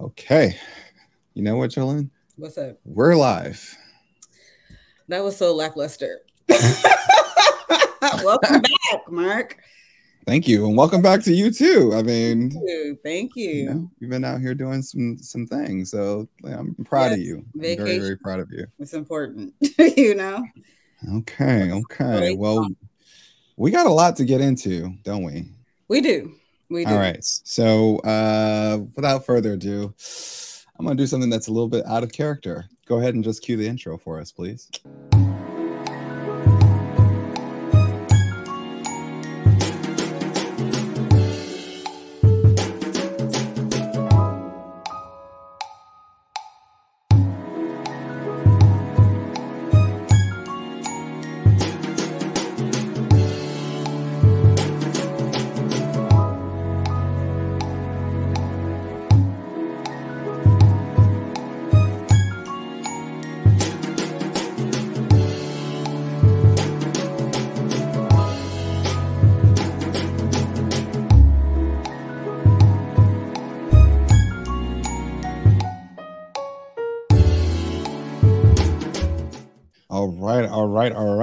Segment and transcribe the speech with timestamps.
[0.00, 0.56] Okay.
[1.34, 2.08] You know what, Jolene?
[2.36, 2.78] What's up?
[2.86, 3.76] We're live.
[5.08, 6.20] That was so lackluster.
[8.24, 9.58] welcome back, Mark.
[10.26, 11.92] Thank you, and welcome back to you too.
[11.94, 12.98] I mean, Thank you.
[13.04, 13.50] Thank you.
[13.50, 17.26] you know, you've been out here doing some some things, so I'm proud of Yes,
[17.26, 17.44] you.
[17.54, 18.66] I'm very very proud of you.
[18.78, 19.52] It's important,
[19.98, 20.42] you know.
[21.16, 22.34] Okay, okay.
[22.34, 22.66] Well,
[23.58, 25.50] we got a lot to get into, don't we?
[25.88, 26.39] We do.
[26.70, 26.92] We do.
[26.92, 27.22] All right.
[27.22, 29.92] So, uh, without further ado,
[30.78, 32.66] I'm gonna do something that's a little bit out of character.
[32.86, 34.70] Go ahead and just cue the intro for us, please.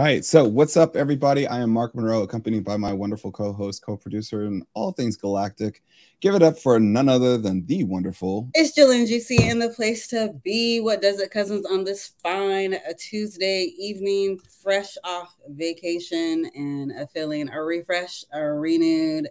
[0.08, 0.26] Right, all right.
[0.26, 1.48] So, what's up, everybody?
[1.48, 5.84] I am Mark Monroe, accompanied by my wonderful co-host, co-producer, and all things galactic.
[6.22, 8.50] Give it up for none other than the wonderful.
[8.54, 10.80] It's Jillian GC in the place to be.
[10.80, 17.08] What does it, cousins, on this fine a Tuesday evening, fresh off vacation and a
[17.08, 19.28] feeling a refresh, a renewed,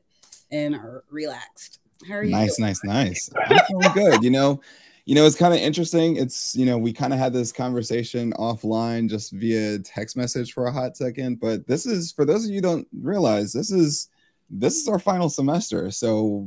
[0.51, 1.81] and a relaxed.
[2.07, 2.33] How are you?
[2.33, 2.69] Nice, doing?
[2.69, 3.31] nice, nice.
[3.49, 4.23] I'm feeling good.
[4.23, 4.61] You know,
[5.07, 6.17] you know, it's kind of interesting.
[6.17, 10.67] It's you know, we kind of had this conversation offline, just via text message for
[10.67, 11.39] a hot second.
[11.41, 14.09] But this is for those of you don't realize, this is
[14.51, 15.93] this is our final semester.
[15.93, 16.47] So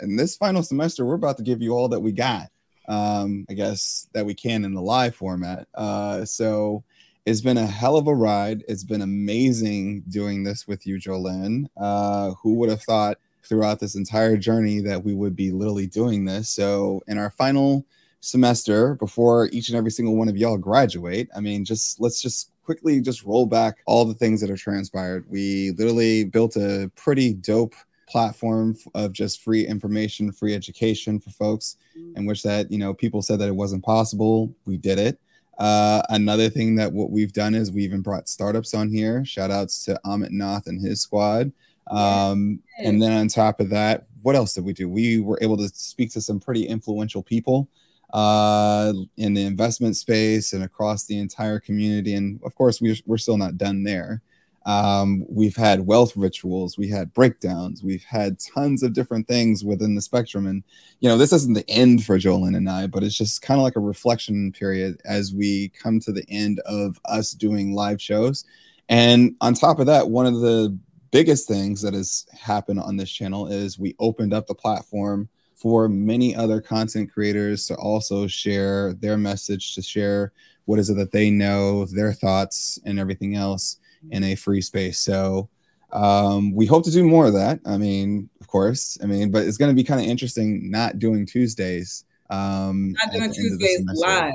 [0.00, 2.48] in this final semester, we're about to give you all that we got.
[2.88, 5.66] Um, I guess that we can in the live format.
[5.74, 6.84] Uh, so
[7.24, 8.62] it's been a hell of a ride.
[8.68, 11.66] It's been amazing doing this with you, Jolene.
[11.76, 16.24] Uh, who would have thought throughout this entire journey that we would be literally doing
[16.24, 16.48] this?
[16.48, 17.84] So in our final
[18.26, 22.50] semester, before each and every single one of y'all graduate, I mean, just let's just
[22.64, 25.24] quickly just roll back all the things that have transpired.
[25.28, 27.74] We literally built a pretty dope
[28.08, 31.76] platform of just free information, free education for folks
[32.16, 34.52] in which that you know people said that it wasn't possible.
[34.64, 35.20] We did it.
[35.58, 39.24] Uh, another thing that what we've done is we even brought startups on here.
[39.24, 41.52] Shout outs to amit nath and his squad.
[41.88, 44.88] Um, and then on top of that what else did we do?
[44.88, 47.68] We were able to speak to some pretty influential people
[48.12, 52.14] uh, in the investment space and across the entire community.
[52.14, 54.22] And of course we're, we're still not done there.
[54.64, 59.94] Um, we've had wealth rituals we had breakdowns we've had tons of different things within
[59.94, 60.48] the spectrum.
[60.48, 60.64] And
[60.98, 63.62] you know, this isn't the end for Jolene and I, but it's just kind of
[63.62, 68.44] like a reflection period as we come to the end of us doing live shows.
[68.88, 70.76] And on top of that, one of the
[71.12, 75.88] biggest things that has happened on this channel is we opened up the platform for
[75.88, 80.32] many other content creators to also share their message, to share
[80.66, 83.78] what is it that they know, their thoughts, and everything else
[84.10, 84.98] in a free space.
[84.98, 85.48] So,
[85.92, 87.60] um, we hope to do more of that.
[87.64, 90.98] I mean, of course, I mean, but it's going to be kind of interesting not
[90.98, 92.04] doing Tuesdays.
[92.28, 94.34] Um, Not doing the end of the Tuesdays live.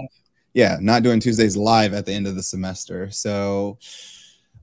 [0.54, 3.10] Yeah, not doing Tuesdays live at the end of the semester.
[3.12, 3.78] So,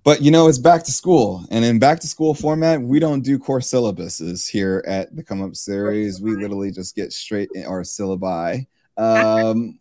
[0.05, 3.23] but you know, it's back to school, and in back to school format, we don't
[3.23, 6.21] do core syllabuses here at the Come Up series.
[6.21, 8.67] We literally just get straight in our syllabi.
[8.97, 9.79] Um,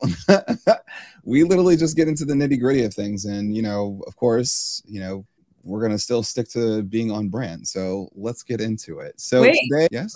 [1.23, 4.81] we literally just get into the nitty gritty of things, and you know, of course,
[4.85, 5.25] you know,
[5.63, 7.67] we're gonna still stick to being on brand.
[7.67, 9.19] So let's get into it.
[9.19, 9.59] So Wait.
[9.71, 10.13] today, yes.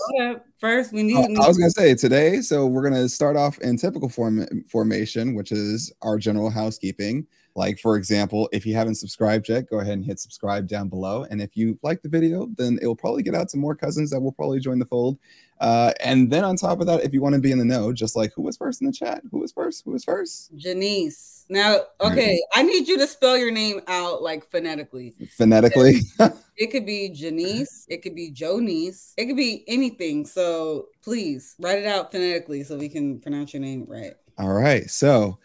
[0.60, 1.18] First, we need.
[1.18, 5.36] Oh, I was gonna say today, so we're gonna start off in typical form formation,
[5.36, 7.28] which is our general housekeeping.
[7.56, 11.26] Like for example, if you haven't subscribed yet, go ahead and hit subscribe down below.
[11.30, 14.10] And if you like the video, then it will probably get out to more cousins
[14.12, 15.18] that will probably join the fold.
[15.60, 17.94] Uh, and then on top of that, if you want to be in the know,
[17.94, 21.46] just like who was first in the chat, who was first, who was first, Janice.
[21.50, 25.14] Now, okay, I need you to spell your name out like phonetically.
[25.38, 26.02] phonetically.
[26.58, 30.28] It could be Janice, it could be Jonice, it could be anything.
[30.28, 34.14] So please write it out phonetically so we can pronounce your name right.
[34.38, 34.88] All right.
[34.88, 35.40] So,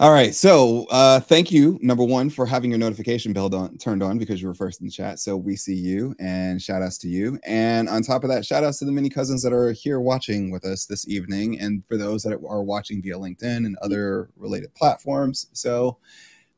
[0.00, 0.32] all right.
[0.32, 4.40] So, uh, thank you, number one, for having your notification bell on, turned on because
[4.40, 5.18] you were first in the chat.
[5.18, 7.40] So, we see you and shout outs to you.
[7.44, 10.52] And on top of that, shout outs to the many cousins that are here watching
[10.52, 11.58] with us this evening.
[11.58, 15.48] And for those that are watching via LinkedIn and other related platforms.
[15.52, 15.98] So,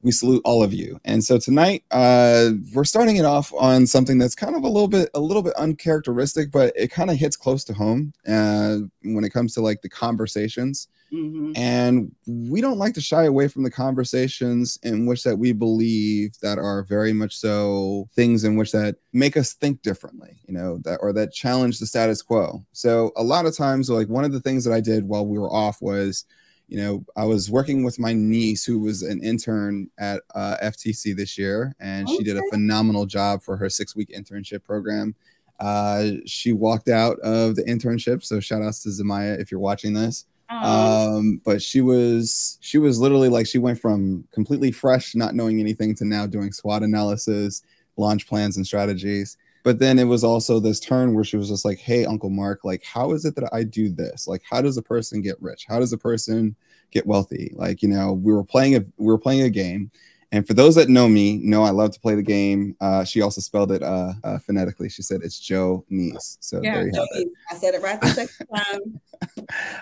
[0.03, 0.99] we salute all of you.
[1.05, 4.89] And so tonight, uh, we're starting it off on something that's kind of a little
[4.89, 9.25] bit, a little bit uncharacteristic, but it kind of hits close to home uh, when
[9.25, 10.89] it comes to like the conversations.
[11.13, 11.53] Mm-hmm.
[11.57, 16.39] And we don't like to shy away from the conversations in which that we believe
[16.41, 20.79] that are very much so things in which that make us think differently, you know,
[20.85, 22.65] that or that challenge the status quo.
[22.73, 25.39] So a lot of times, like one of the things that I did while we
[25.39, 26.25] were off was
[26.71, 31.17] you know, I was working with my niece who was an intern at uh, FTC
[31.17, 32.17] this year, and okay.
[32.17, 35.17] she did a phenomenal job for her six week internship program.
[35.59, 39.93] Uh, she walked out of the internship, so shout outs to Zamaya if you're watching
[39.93, 40.27] this.
[40.49, 45.59] Um, but she was she was literally like she went from completely fresh, not knowing
[45.59, 47.63] anything, to now doing SWOT analysis,
[47.97, 49.37] launch plans, and strategies.
[49.63, 52.61] But then it was also this turn where she was just like, "Hey, Uncle Mark,
[52.65, 54.27] like, how is it that I do this?
[54.27, 55.67] Like, how does a person get rich?
[55.69, 56.57] How does a person
[56.91, 57.53] get wealthy?
[57.55, 59.91] Like, you know, we were playing a we were playing a game."
[60.33, 62.77] And for those that know me, know I love to play the game.
[62.81, 64.89] Uh, she also spelled it uh, uh, phonetically.
[64.89, 66.39] She said it's Joe Niece.
[66.41, 67.29] So yeah, there you have it.
[67.51, 69.01] I said it right the second time.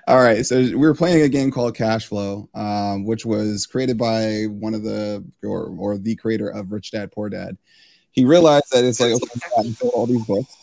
[0.06, 0.46] All right.
[0.46, 4.72] So we were playing a game called Cash Flow, um, which was created by one
[4.72, 7.58] of the or, or the creator of Rich Dad Poor Dad
[8.18, 10.56] he realized that it's like okay, I sold all these books,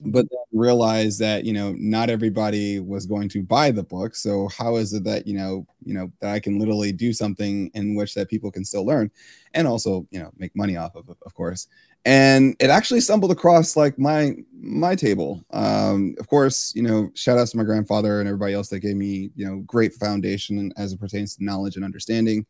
[0.00, 4.16] but then realized that you know not everybody was going to buy the book.
[4.16, 7.70] So how is it that you know you know that I can literally do something
[7.74, 9.08] in which that people can still learn,
[9.54, 11.68] and also you know make money off of, of course.
[12.04, 15.44] And it actually stumbled across like my my table.
[15.52, 18.96] Um, of course, you know, shout outs to my grandfather and everybody else that gave
[18.96, 22.46] me you know great foundation as it pertains to knowledge and understanding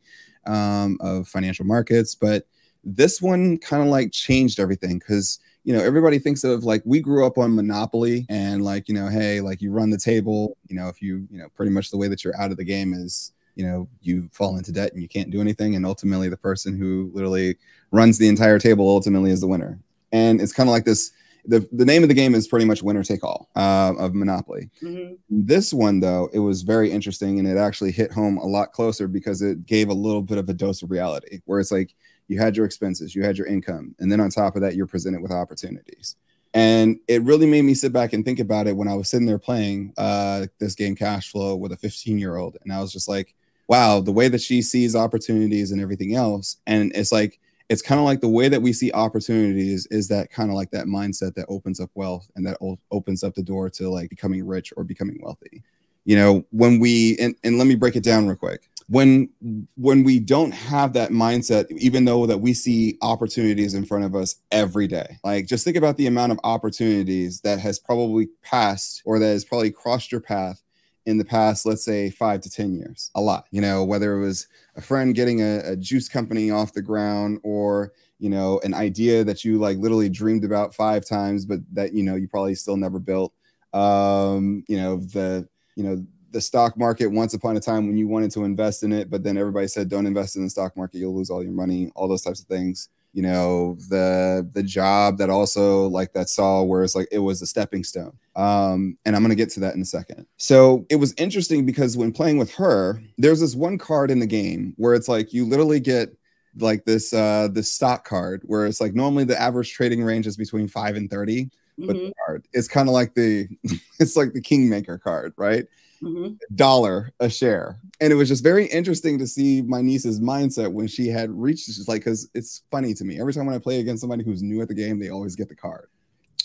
[0.47, 2.47] um, of financial markets, but
[2.83, 6.99] this one kind of like changed everything because you know everybody thinks of like we
[6.99, 10.75] grew up on monopoly and like you know hey like you run the table you
[10.75, 12.93] know if you you know pretty much the way that you're out of the game
[12.93, 16.37] is you know you fall into debt and you can't do anything and ultimately the
[16.37, 17.55] person who literally
[17.91, 19.79] runs the entire table ultimately is the winner
[20.11, 21.11] and it's kind of like this
[21.45, 24.69] the, the name of the game is pretty much winner take all uh, of monopoly
[24.81, 25.13] mm-hmm.
[25.29, 29.07] this one though it was very interesting and it actually hit home a lot closer
[29.07, 31.93] because it gave a little bit of a dose of reality where it's like
[32.27, 34.87] you had your expenses, you had your income, and then on top of that, you're
[34.87, 36.15] presented with opportunities.
[36.53, 39.25] And it really made me sit back and think about it when I was sitting
[39.25, 42.57] there playing uh, this game Cash Flow with a 15 year old.
[42.63, 43.33] And I was just like,
[43.67, 46.57] wow, the way that she sees opportunities and everything else.
[46.67, 47.39] And it's like,
[47.69, 50.71] it's kind of like the way that we see opportunities is that kind of like
[50.71, 52.57] that mindset that opens up wealth and that
[52.91, 55.63] opens up the door to like becoming rich or becoming wealthy.
[56.03, 59.29] You know, when we, and, and let me break it down real quick when
[59.77, 64.13] when we don't have that mindset even though that we see opportunities in front of
[64.13, 69.01] us every day like just think about the amount of opportunities that has probably passed
[69.05, 70.61] or that has probably crossed your path
[71.05, 74.19] in the past let's say five to ten years a lot you know whether it
[74.19, 78.73] was a friend getting a, a juice company off the ground or you know an
[78.73, 82.55] idea that you like literally dreamed about five times but that you know you probably
[82.55, 83.33] still never built
[83.71, 85.47] um you know the
[85.77, 88.91] you know the stock market once upon a time when you wanted to invest in
[88.91, 91.51] it, but then everybody said don't invest in the stock market, you'll lose all your
[91.51, 92.89] money, all those types of things.
[93.13, 97.41] You know, the the job that also like that saw where it's like it was
[97.41, 98.17] a stepping stone.
[98.37, 100.25] Um, and I'm gonna get to that in a second.
[100.37, 104.27] So it was interesting because when playing with her, there's this one card in the
[104.27, 106.15] game where it's like you literally get
[106.57, 110.35] like this uh this stock card where it's like normally the average trading range is
[110.35, 112.07] between five and 30 but mm-hmm.
[112.07, 113.47] the card it's kind of like the
[113.99, 115.65] it's like the kingmaker card right
[116.01, 116.33] mm-hmm.
[116.55, 117.79] dollar a share.
[117.99, 121.67] And it was just very interesting to see my niece's mindset when she had reached
[121.67, 123.19] just like because it's funny to me.
[123.19, 125.49] Every time when I play against somebody who's new at the game, they always get
[125.49, 125.87] the card.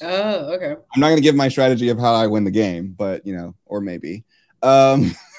[0.03, 0.77] Oh, okay.
[0.95, 3.55] I'm not gonna give my strategy of how I win the game, but you know,
[3.65, 4.25] or maybe.
[4.63, 5.13] Um,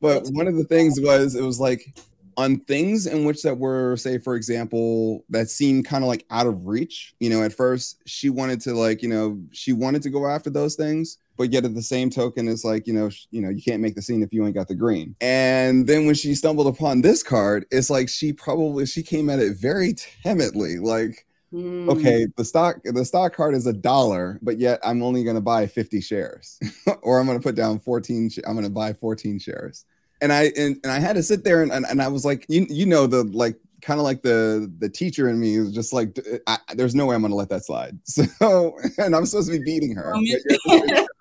[0.00, 1.96] but one of the things was it was like
[2.36, 6.46] on things in which that were say for example that seemed kind of like out
[6.46, 10.08] of reach you know at first she wanted to like you know she wanted to
[10.08, 13.26] go after those things but yet at the same token it's like you know sh-
[13.32, 16.06] you know you can't make the scene if you ain't got the green and then
[16.06, 19.92] when she stumbled upon this card it's like she probably she came at it very
[20.22, 21.90] timidly like mm.
[21.90, 25.42] okay the stock the stock card is a dollar but yet i'm only going to
[25.42, 26.60] buy 50 shares
[27.02, 29.84] or i'm going to put down 14 sh- i'm going to buy 14 shares
[30.20, 32.46] and i and, and i had to sit there and, and, and i was like
[32.48, 35.92] you, you know the like kind of like the the teacher in me is just
[35.92, 37.98] like I, there's no way I'm gonna let that slide.
[38.06, 40.14] So and I'm supposed to be beating her.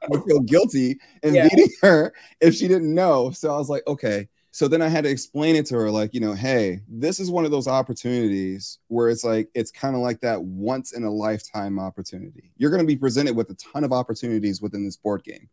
[0.03, 1.47] I would feel guilty in yeah.
[1.49, 3.31] beating her if she didn't know.
[3.31, 4.27] So I was like, okay.
[4.53, 7.31] So then I had to explain it to her, like, you know, hey, this is
[7.31, 11.11] one of those opportunities where it's like it's kind of like that once in a
[11.11, 12.51] lifetime opportunity.
[12.57, 15.47] You're going to be presented with a ton of opportunities within this board game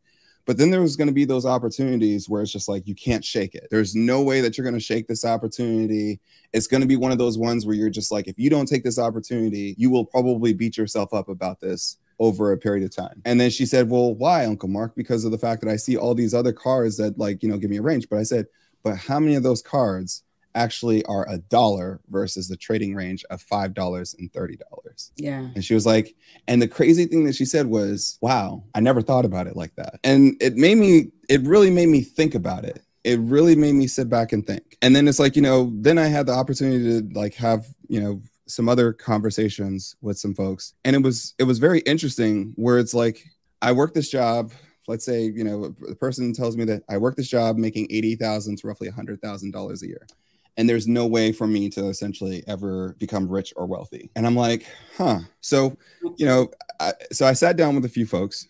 [0.46, 3.22] But then there was going to be those opportunities where it's just like you can't
[3.24, 3.68] shake it.
[3.70, 6.20] There's no way that you're going to shake this opportunity.
[6.54, 8.66] It's going to be one of those ones where you're just like, if you don't
[8.66, 12.94] take this opportunity, you will probably beat yourself up about this over a period of
[12.94, 13.22] time.
[13.24, 14.94] And then she said, Well, why, Uncle Mark?
[14.94, 17.58] Because of the fact that I see all these other cards that, like, you know,
[17.58, 18.08] give me a range.
[18.08, 18.46] But I said,
[18.82, 20.22] But how many of those cards
[20.54, 25.12] actually are a dollar versus the trading range of five dollars and thirty dollars.
[25.16, 25.48] Yeah.
[25.54, 26.14] And she was like,
[26.46, 29.74] and the crazy thing that she said was, wow, I never thought about it like
[29.76, 30.00] that.
[30.04, 32.82] And it made me, it really made me think about it.
[33.04, 34.76] It really made me sit back and think.
[34.82, 38.00] And then it's like, you know, then I had the opportunity to like have, you
[38.00, 40.74] know, some other conversations with some folks.
[40.84, 43.24] And it was it was very interesting where it's like
[43.62, 44.52] I work this job.
[44.86, 48.56] Let's say you know the person tells me that i work this job making 80000
[48.56, 50.06] to roughly $100000 a year.
[50.56, 54.10] And there's no way for me to essentially ever become rich or wealthy.
[54.16, 55.20] And i'm like huh.
[55.42, 55.76] So
[56.16, 56.48] you know
[56.80, 58.48] I, so i sat down with a few folks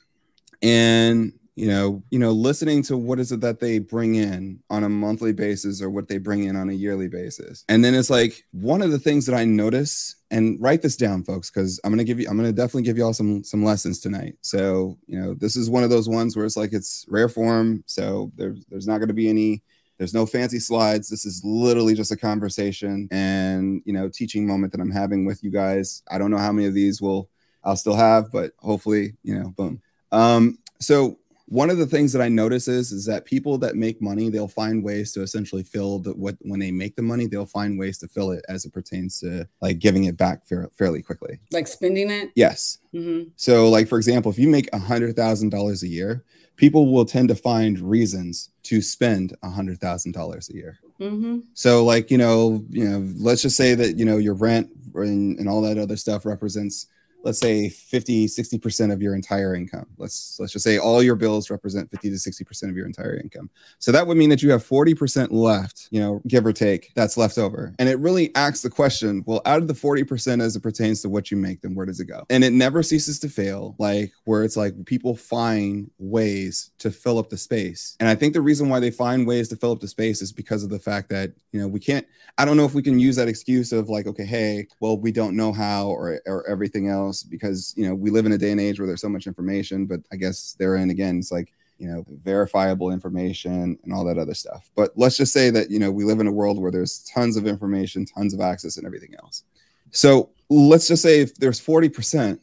[0.63, 4.85] and you know you know listening to what is it that they bring in on
[4.85, 8.11] a monthly basis or what they bring in on a yearly basis and then it's
[8.11, 11.91] like one of the things that i notice and write this down folks because i'm
[11.91, 15.19] gonna give you i'm gonna definitely give you all some some lessons tonight so you
[15.19, 18.65] know this is one of those ones where it's like it's rare form so there's
[18.71, 19.61] there's not gonna be any
[19.99, 21.09] there's no fancy slides.
[21.09, 25.43] This is literally just a conversation and, you know, teaching moment that I'm having with
[25.43, 26.05] you guys.
[26.09, 27.29] I don't know how many of these will
[27.65, 29.83] I'll still have, but hopefully, you know, boom.
[30.13, 34.03] Um, so one of the things that I notice is is that people that make
[34.03, 37.47] money, they'll find ways to essentially fill the what when they make the money, they'll
[37.47, 41.01] find ways to fill it as it pertains to like giving it back fair, fairly
[41.01, 41.41] quickly.
[41.51, 42.31] Like spending it.
[42.35, 42.79] Yes.
[42.95, 43.31] Mm-hmm.
[43.37, 46.23] So, like for example, if you make a hundred thousand dollars a year,
[46.57, 50.79] people will tend to find reasons to spend a hundred thousand dollars a year.
[51.01, 51.39] Mm-hmm.
[51.55, 55.39] So, like you know, you know, let's just say that you know your rent and,
[55.39, 56.89] and all that other stuff represents
[57.23, 59.87] let's say 50 60% of your entire income.
[59.97, 63.51] Let's let's just say all your bills represent 50 to 60% of your entire income.
[63.79, 67.17] So that would mean that you have 40% left you know give or take that's
[67.17, 67.75] left over.
[67.79, 71.09] And it really asks the question well out of the 40% as it pertains to
[71.09, 72.25] what you make then where does it go?
[72.31, 77.19] And it never ceases to fail like where it's like people find ways to fill
[77.19, 77.97] up the space.
[78.01, 80.33] And i think the reason why they find ways to fill up the space is
[80.33, 82.07] because of the fact that you know we can't
[82.37, 85.13] i don't know if we can use that excuse of like okay hey well we
[85.13, 88.39] don't know how or, or everything else else because you know we live in a
[88.39, 91.53] day and age where there's so much information but i guess therein again it's like
[91.79, 94.71] you know verifiable information and all that other stuff.
[94.75, 97.37] But let's just say that you know we live in a world where there's tons
[97.37, 99.45] of information tons of access and everything else.
[99.91, 102.39] So let's just say if there's 40%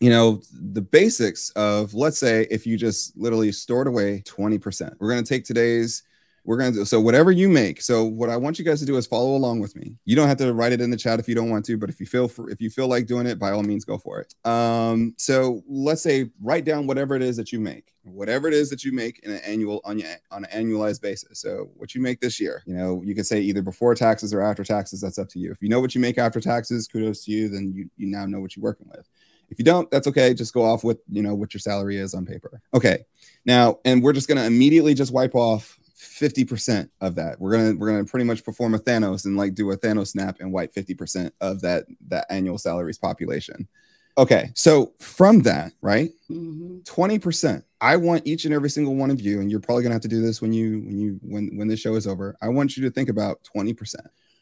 [0.00, 5.10] you know the basics of let's say if you just literally stored away 20% we're
[5.10, 6.04] going to take today's
[6.48, 8.86] we're going to do so whatever you make so what i want you guys to
[8.86, 11.20] do is follow along with me you don't have to write it in the chat
[11.20, 13.26] if you don't want to but if you feel for if you feel like doing
[13.26, 17.20] it by all means go for it um so let's say write down whatever it
[17.20, 20.08] is that you make whatever it is that you make in an annual on your
[20.30, 23.40] on an annualized basis so what you make this year you know you can say
[23.40, 26.00] either before taxes or after taxes that's up to you if you know what you
[26.00, 29.06] make after taxes kudos to you then you, you now know what you're working with
[29.50, 30.34] if you don't, that's okay.
[30.34, 32.60] Just go off with you know what your salary is on paper.
[32.74, 33.04] Okay.
[33.44, 37.40] Now, and we're just gonna immediately just wipe off 50% of that.
[37.40, 40.36] We're gonna we're gonna pretty much perform a Thanos and like do a Thanos snap
[40.40, 43.68] and wipe 50% of that that annual salaries population.
[44.16, 46.10] Okay, so from that, right?
[46.28, 46.78] Mm-hmm.
[46.80, 47.62] 20%.
[47.80, 50.08] I want each and every single one of you, and you're probably gonna have to
[50.08, 52.36] do this when you when you when when this show is over.
[52.42, 53.94] I want you to think about 20%.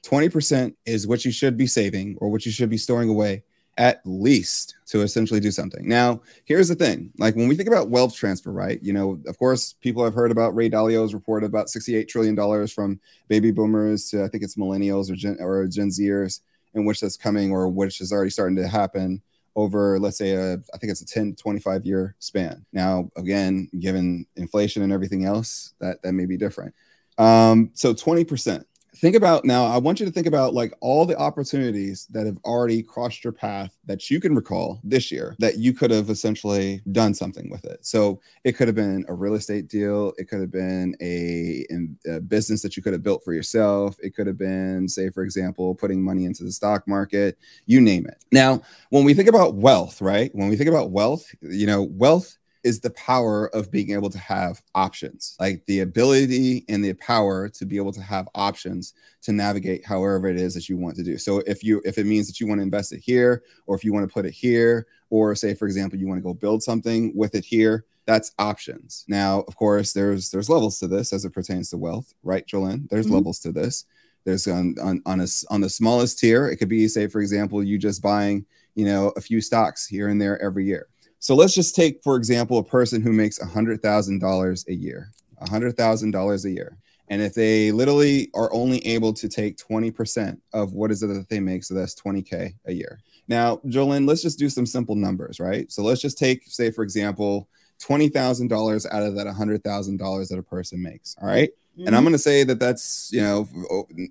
[0.04, 3.42] 20% is what you should be saving or what you should be storing away
[3.78, 5.86] at least to essentially do something.
[5.86, 8.82] Now, here's the thing like when we think about wealth transfer, right?
[8.82, 13.00] You know, of course, people have heard about Ray Dalio's report about $68 trillion from
[13.28, 16.40] baby boomers to I think it's millennials or Gen, or Gen Zers,
[16.74, 19.20] in which that's coming or which is already starting to happen
[19.56, 22.64] over, let's say, a, I think it's a 10 25 year span.
[22.72, 26.74] Now, again, given inflation and everything else, that, that may be different.
[27.18, 28.64] Um, so 20%
[28.96, 32.38] think about now i want you to think about like all the opportunities that have
[32.44, 36.80] already crossed your path that you can recall this year that you could have essentially
[36.92, 37.84] done something with it.
[37.84, 41.66] So it could have been a real estate deal it could have been a,
[42.08, 45.22] a business that you could have built for yourself it could have been say for
[45.22, 48.24] example putting money into the stock market you name it.
[48.32, 50.30] Now when we think about wealth right?
[50.34, 52.36] When we think about wealth you know wealth
[52.66, 57.48] is the power of being able to have options, like the ability and the power
[57.48, 58.92] to be able to have options
[59.22, 61.16] to navigate however it is that you want to do.
[61.16, 63.84] So if you if it means that you want to invest it here, or if
[63.84, 66.60] you want to put it here, or say for example you want to go build
[66.60, 69.04] something with it here, that's options.
[69.06, 72.90] Now, of course, there's there's levels to this as it pertains to wealth, right, Jolene?
[72.90, 73.14] There's mm-hmm.
[73.14, 73.84] levels to this.
[74.24, 77.62] There's on, on on a on the smallest tier, it could be say for example
[77.62, 78.44] you just buying
[78.74, 82.16] you know a few stocks here and there every year So let's just take, for
[82.16, 86.78] example, a person who makes $100,000 a year, $100,000 a year.
[87.08, 91.28] And if they literally are only able to take 20% of what is it that
[91.28, 93.00] they make, so that's 20K a year.
[93.28, 95.70] Now, Jolene, let's just do some simple numbers, right?
[95.70, 97.48] So let's just take, say, for example,
[97.80, 101.16] $20,000 out of that $100,000 that a person makes.
[101.20, 101.50] All right?
[101.50, 101.86] mm-hmm.
[101.86, 102.04] And I'm mm-hmm.
[102.04, 103.48] going to say that that's, you know,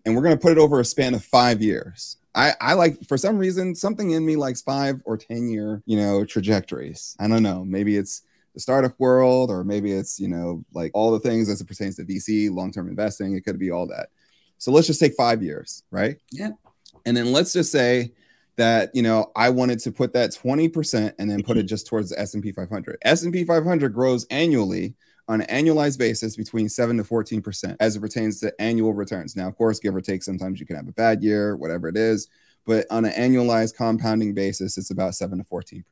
[0.06, 2.18] and we're going to put it over a span of five years.
[2.36, 5.98] I, I like for some reason something in me likes five or ten year you
[5.98, 7.16] know trajectories.
[7.20, 7.64] I don't know.
[7.64, 8.22] Maybe it's
[8.54, 11.96] the startup world, or maybe it's you know like all the things as it pertains
[11.96, 13.36] to VC, long term investing.
[13.36, 14.10] It could be all that.
[14.58, 16.18] So let's just take five years, right?
[16.32, 16.52] Yeah.
[17.06, 18.12] And then let's just say
[18.58, 22.10] that you know I wanted to put that 20% and then put it just towards
[22.10, 22.98] the S&P 500.
[23.04, 24.96] S&P 500 grows annually
[25.28, 29.36] on an annualized basis between 7 to 14% as it pertains to annual returns.
[29.36, 31.98] Now, of course, give or take, sometimes you can have a bad year, whatever it
[31.98, 32.28] is,
[32.66, 35.84] but on an annualized compounding basis, it's about 7 to 14%,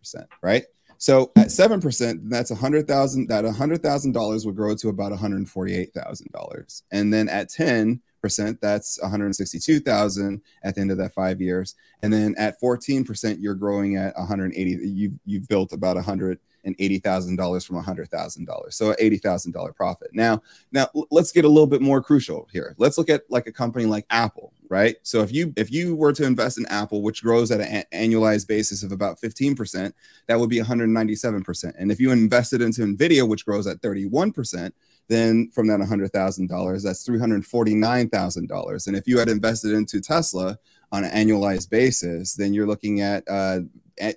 [0.42, 0.66] right?
[0.98, 4.90] So at 7%, that's a hundred thousand, that a hundred thousand dollars would grow to
[4.90, 6.82] about $148,000.
[6.92, 12.12] And then at 10, percent that's 162,000 at the end of that 5 years and
[12.12, 17.36] then at 14% you're growing at 180 you you've built about 100 and eighty thousand
[17.36, 18.76] dollars from hundred thousand dollars.
[18.76, 20.10] So eighty thousand dollar profit.
[20.14, 20.42] Now,
[20.72, 22.76] now let's get a little bit more crucial here.
[22.78, 24.96] Let's look at like a company like Apple, right?
[25.04, 28.48] So if you if you were to invest in Apple, which grows at an annualized
[28.48, 29.96] basis of about fifteen percent,
[30.28, 31.76] that would be one hundred ninety seven percent.
[31.78, 34.74] And if you invested into Nvidia, which grows at thirty one percent,
[35.10, 38.88] then from that $100,000, that's $349,000.
[38.88, 40.58] And if you had invested into Tesla
[40.92, 43.60] on an annualized basis, then you're looking at uh,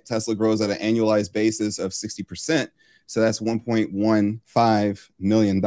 [0.05, 2.69] Tesla grows at an annualized basis of 60%.
[3.07, 5.65] So that's $1.15 million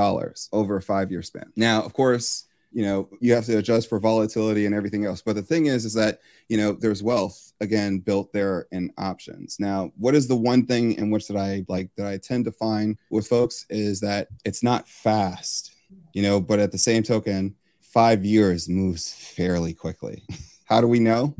[0.53, 1.53] over a five year span.
[1.57, 5.23] Now, of course, you know, you have to adjust for volatility and everything else.
[5.23, 9.57] But the thing is, is that, you know, there's wealth again built there in options.
[9.59, 12.53] Now, what is the one thing in which that I like that I tend to
[12.53, 15.73] find with folks is that it's not fast,
[16.13, 20.23] you know, but at the same token, five years moves fairly quickly.
[20.67, 21.35] How do we know?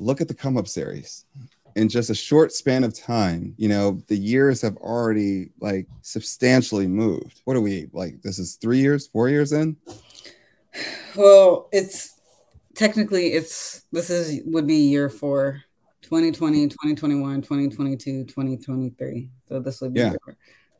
[0.00, 1.24] Look at the come up series
[1.76, 6.86] in just a short span of time, you know, the years have already like substantially
[6.86, 7.40] moved.
[7.44, 8.22] What are we like?
[8.22, 9.76] This is three years, four years in?
[11.16, 12.14] Well, it's
[12.74, 15.62] technically it's this is would be year four
[16.02, 20.12] 2020 2021 2022 2023 so this would be yeah.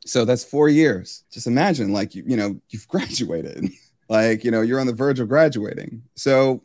[0.05, 3.69] so that's four years just imagine like you you know you've graduated
[4.09, 6.61] like you know you're on the verge of graduating so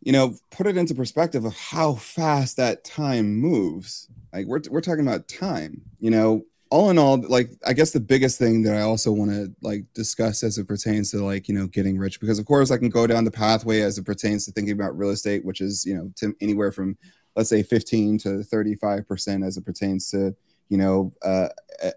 [0.00, 4.08] you know, put it into perspective of how fast that time moves.
[4.32, 6.44] Like we're we're talking about time, you know.
[6.70, 9.84] All in all, like I guess the biggest thing that I also want to like
[9.94, 12.90] discuss as it pertains to like you know getting rich, because of course I can
[12.90, 15.94] go down the pathway as it pertains to thinking about real estate, which is you
[15.94, 16.98] know to anywhere from
[17.36, 20.34] let's say 15 to 35 percent as it pertains to
[20.68, 21.48] you know uh,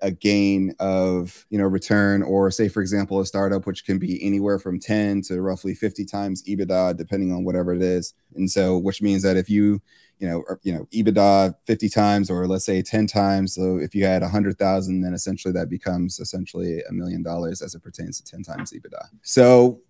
[0.02, 4.24] a gain of you know return or say for example a startup which can be
[4.24, 8.14] anywhere from 10 to roughly 50 times ebitda depending on whatever it is.
[8.36, 9.82] And so which means that if you
[10.20, 13.96] you know or, you know ebitda 50 times or let's say 10 times so if
[13.96, 18.32] you had 100000 then essentially that becomes essentially a million dollars as it pertains to
[18.32, 19.08] 10 times ebitda.
[19.24, 19.82] So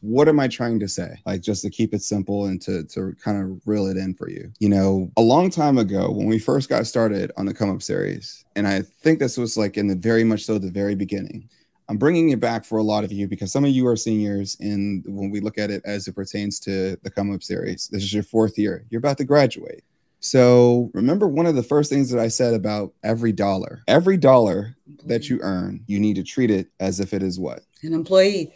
[0.00, 1.20] what am I trying to say?
[1.26, 4.28] Like just to keep it simple and to to kind of reel it in for
[4.28, 4.52] you.
[4.58, 7.82] You know, a long time ago when we first got started on the come up
[7.82, 11.48] series, and I think this was like in the very much so the very beginning.
[11.88, 14.56] I'm bringing it back for a lot of you because some of you are seniors,
[14.60, 18.02] and when we look at it as it pertains to the come up series, this
[18.02, 18.86] is your fourth year.
[18.90, 19.82] You're about to graduate.
[20.20, 23.82] So remember one of the first things that I said about every dollar.
[23.88, 27.62] Every dollar that you earn, you need to treat it as if it is what?
[27.82, 28.52] An employee.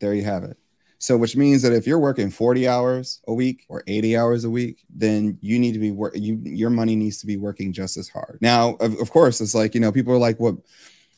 [0.00, 0.58] There you have it.
[1.04, 4.50] So, which means that if you're working 40 hours a week or 80 hours a
[4.50, 6.14] week, then you need to be work.
[6.16, 8.38] You your money needs to be working just as hard.
[8.40, 10.64] Now, of, of course, it's like you know people are like, "What?" Well,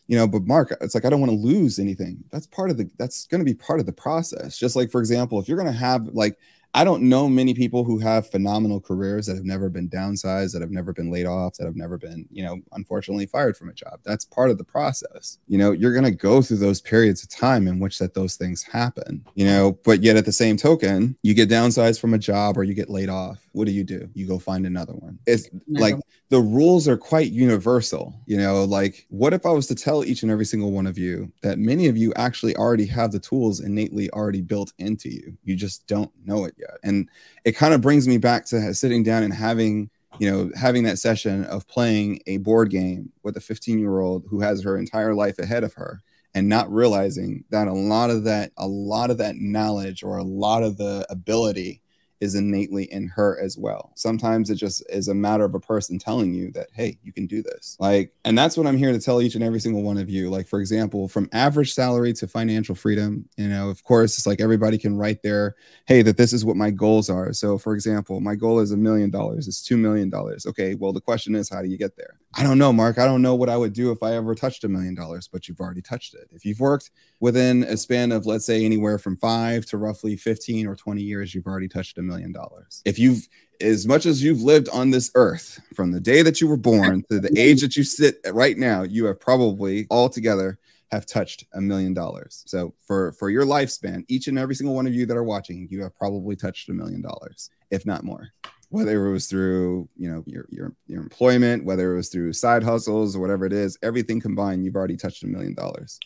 [0.09, 2.19] you know, but Mark, it's like I don't want to lose anything.
[2.33, 2.91] That's part of the.
[2.99, 4.59] That's going to be part of the process.
[4.59, 6.37] Just like, for example, if you're going to have like
[6.77, 10.61] I don't know many people who have phenomenal careers that have never been downsized, that
[10.61, 13.73] have never been laid off, that have never been, you know, unfortunately fired from a
[13.73, 14.01] job.
[14.05, 15.39] That's part of the process.
[15.49, 18.37] You know, you're going to go through those periods of time in which that those
[18.37, 22.19] things happen, you know, but yet at the same token, you get downsized from a
[22.19, 23.49] job or you get laid off.
[23.53, 24.11] What do you do?
[24.13, 25.19] You go find another one.
[25.27, 25.97] It's like
[26.29, 28.15] the rules are quite universal.
[28.27, 30.99] You know, like what if I was to tell each and every single one of
[30.99, 35.37] you that many of you actually already have the tools innately already built into you?
[35.45, 36.79] You just don't know it yet.
[36.83, 37.09] And
[37.45, 40.99] it kind of brings me back to sitting down and having, you know, having that
[40.99, 45.15] session of playing a board game with a 15 year old who has her entire
[45.15, 46.03] life ahead of her
[46.35, 50.25] and not realizing that a lot of that, a lot of that knowledge or a
[50.25, 51.83] lot of the ability
[52.21, 53.93] is innately in her as well.
[53.95, 57.27] Sometimes it just is a matter of a person telling you that, hey, you can
[57.27, 57.77] do this.
[57.79, 60.31] Like, and that's what I'm here to tell each and every single one of you.
[60.31, 64.41] Like, for example, from average salary to financial freedom, you know, of course, it's like
[64.41, 67.33] everybody can write there, hey, that this is what my goals are.
[67.33, 70.13] So, for example, my goal is a million dollars, it's $2 million.
[70.47, 72.19] Okay, well, the question is, how do you get there?
[72.39, 72.99] I don't know, Mark.
[72.99, 75.49] I don't know what I would do if I ever touched a million dollars, but
[75.49, 76.29] you've already touched it.
[76.33, 80.67] If you've worked within a span of, let's say, anywhere from five to roughly 15
[80.67, 82.83] or 20 years, you've already touched a million dollars.
[82.85, 83.27] If you've,
[83.63, 87.05] as much as you've lived on this earth from the day that you were born
[87.11, 90.59] to the age that you sit right now, you have probably altogether
[90.93, 92.45] have touched a million dollars.
[92.47, 95.67] So for for your lifespan, each and every single one of you that are watching,
[95.71, 98.29] you have probably touched a million dollars, if not more
[98.77, 102.63] whether it was through you know your your your employment, whether it was through side
[102.63, 105.99] hustles or whatever it is, everything combined, you've already touched a million dollars.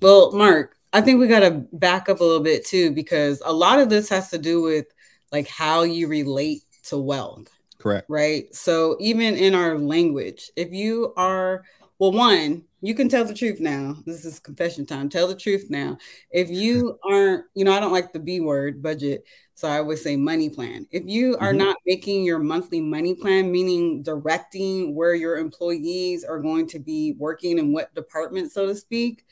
[0.00, 3.52] Well, Mark, I think we got to back up a little bit too because a
[3.52, 4.86] lot of this has to do with
[5.30, 7.48] like how you relate to wealth.
[7.78, 8.06] Correct.
[8.08, 8.54] Right.
[8.54, 11.64] So even in our language, if you are
[11.98, 13.96] well, one, you can tell the truth now.
[14.04, 15.08] This is confession time.
[15.08, 15.96] Tell the truth now.
[16.30, 19.24] If you aren't, you know, I don't like the B word budget.
[19.54, 20.88] So I would say money plan.
[20.90, 21.58] If you are mm-hmm.
[21.58, 27.14] not making your monthly money plan, meaning directing where your employees are going to be
[27.16, 29.24] working in what department, so to speak,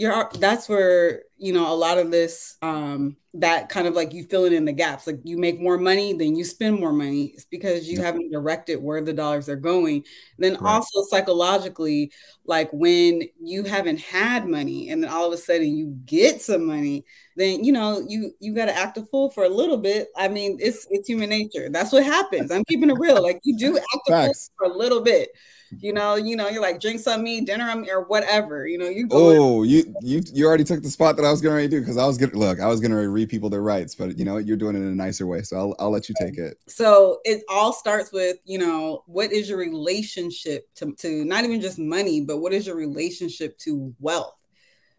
[0.00, 4.24] you're that's where you know a lot of this um that kind of like you
[4.24, 5.06] fill it in the gaps.
[5.06, 7.32] Like you make more money then you spend more money.
[7.34, 10.04] It's because you haven't directed where the dollars are going.
[10.38, 10.62] Then right.
[10.62, 12.12] also psychologically
[12.46, 16.64] like when you haven't had money and then all of a sudden you get some
[16.64, 17.04] money
[17.36, 20.08] then you know you you got to act a fool for a little bit.
[20.16, 21.68] I mean it's it's human nature.
[21.68, 22.50] That's what happens.
[22.50, 23.22] I'm keeping it real.
[23.22, 25.28] Like you do act a fool for a little bit
[25.78, 28.66] you know, you know, you're like drinks on me, dinner on me, or whatever.
[28.66, 31.68] You know, you Oh, you you you already took the spot that I was gonna
[31.68, 34.24] do because I was gonna look, I was gonna read people their rights, but you
[34.24, 35.42] know, you're doing it in a nicer way.
[35.42, 36.58] So I'll I'll let you take it.
[36.66, 41.60] So it all starts with, you know, what is your relationship to, to not even
[41.60, 44.34] just money, but what is your relationship to wealth?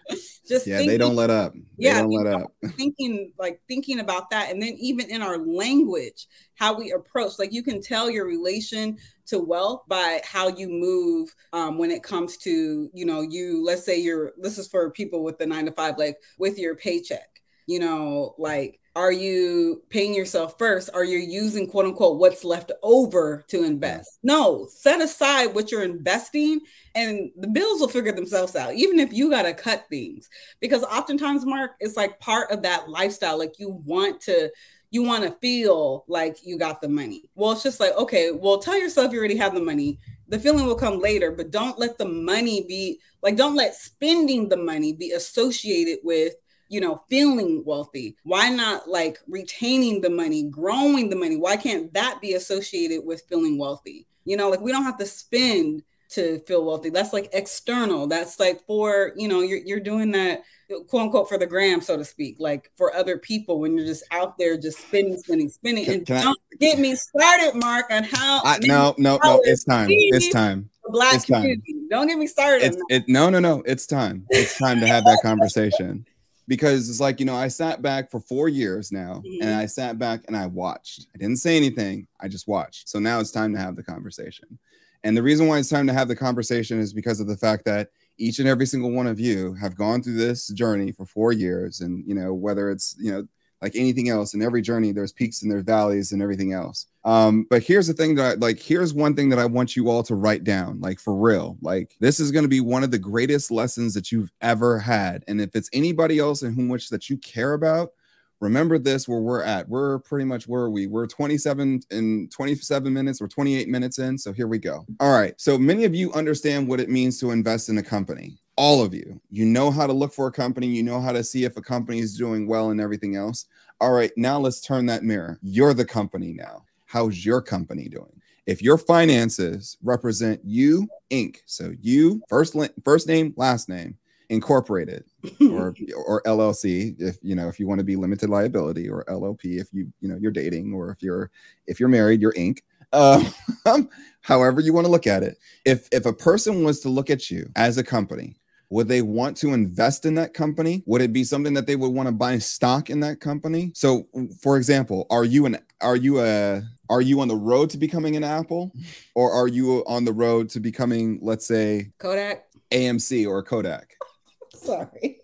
[0.49, 1.53] just yeah, thinking, they don't let up.
[1.53, 2.53] They yeah, don't let up.
[2.77, 7.53] Thinking like thinking about that, and then even in our language, how we approach, like
[7.53, 12.37] you can tell your relation to wealth by how you move um, when it comes
[12.39, 13.65] to you know you.
[13.65, 14.33] Let's say you're.
[14.39, 17.29] This is for people with the nine to five, like with your paycheck.
[17.67, 20.91] You know, like are you paying yourself first?
[20.93, 24.19] Are you using quote unquote what's left over to invest?
[24.23, 26.61] No, set aside what you're investing
[26.95, 30.29] and the bills will figure themselves out, even if you got to cut things.
[30.61, 33.39] Because oftentimes, Mark, it's like part of that lifestyle.
[33.39, 34.51] Like you want to.
[34.93, 37.31] You want to feel like you got the money.
[37.37, 40.01] Well, it's just like, okay, well, tell yourself you already have the money
[40.31, 44.49] the feeling will come later but don't let the money be like don't let spending
[44.49, 46.35] the money be associated with
[46.71, 48.17] you know, feeling wealthy?
[48.23, 51.37] Why not like retaining the money, growing the money?
[51.37, 54.07] Why can't that be associated with feeling wealthy?
[54.25, 56.91] You know, like we don't have to spend to feel wealthy.
[56.91, 58.07] That's like external.
[58.07, 60.43] That's like for, you know, you're, you're doing that
[60.89, 64.05] quote unquote for the gram, so to speak, like for other people when you're just
[64.13, 65.85] out there just spending, spending, spending.
[65.85, 68.41] Can, and can don't I, get me started, Mark, on how.
[68.45, 69.89] I, no, no, no, it's time.
[69.91, 70.71] It's time.
[70.89, 71.73] Black it's community.
[71.73, 71.89] Time.
[71.89, 72.77] Don't get me started.
[72.89, 73.63] It, no, no, no.
[73.67, 74.27] It's time.
[74.31, 76.07] It's time to have that conversation
[76.51, 79.41] because it's like you know I sat back for four years now, mm-hmm.
[79.41, 81.07] and I sat back and I watched.
[81.15, 82.09] I didn't say anything.
[82.21, 82.89] I just watched.
[82.89, 84.59] So now it's time to have the conversation.
[85.05, 87.65] And the reason why it's time to have the conversation is because of the fact
[87.67, 91.33] that each and every single one of you have gone through this journey for four
[91.33, 93.27] years and you know whether it's you know
[93.63, 97.47] like anything else in every journey there's peaks and there's valleys and everything else um
[97.49, 100.03] but here's the thing that I, like here's one thing that i want you all
[100.03, 102.99] to write down like for real like this is going to be one of the
[102.99, 107.09] greatest lessons that you've ever had and if it's anybody else in whom which that
[107.09, 107.93] you care about
[108.41, 109.69] remember this where we're at.
[109.69, 110.87] We're pretty much where we?
[110.87, 114.19] We're 27 in 27 minutes or 28 minutes in.
[114.19, 114.87] So here we go.
[114.99, 115.39] All right.
[115.41, 118.39] So many of you understand what it means to invest in a company.
[118.57, 121.25] All of you, you know how to look for a company, you know how to
[121.25, 123.47] see if a company is doing well and everything else.
[123.81, 125.39] All right, now let's turn that mirror.
[125.41, 126.65] You're the company now.
[126.91, 128.21] How's your company doing?
[128.47, 131.37] If your finances represent you, Inc.
[131.47, 133.97] So you first first name, last name,
[134.29, 135.05] incorporated
[135.53, 135.73] or
[136.05, 139.69] or LLC if you know if you want to be limited liability or LLP if
[139.73, 141.31] you you know you're dating or if you're
[141.69, 142.59] if you're married you're Inc.
[142.93, 143.31] Um,
[144.23, 145.39] however you want to look at it.
[145.65, 148.40] If if a person was to look at you as a company,
[148.71, 150.83] would they want to invest in that company?
[150.87, 153.73] Would it be something that they would want to buy stock in that company?
[153.75, 154.07] So,
[154.41, 158.17] for example, are you an are you a are you on the road to becoming
[158.17, 158.73] an Apple,
[159.15, 163.97] or are you on the road to becoming, let's say, Kodak, AMC, or Kodak?
[164.55, 165.19] Sorry.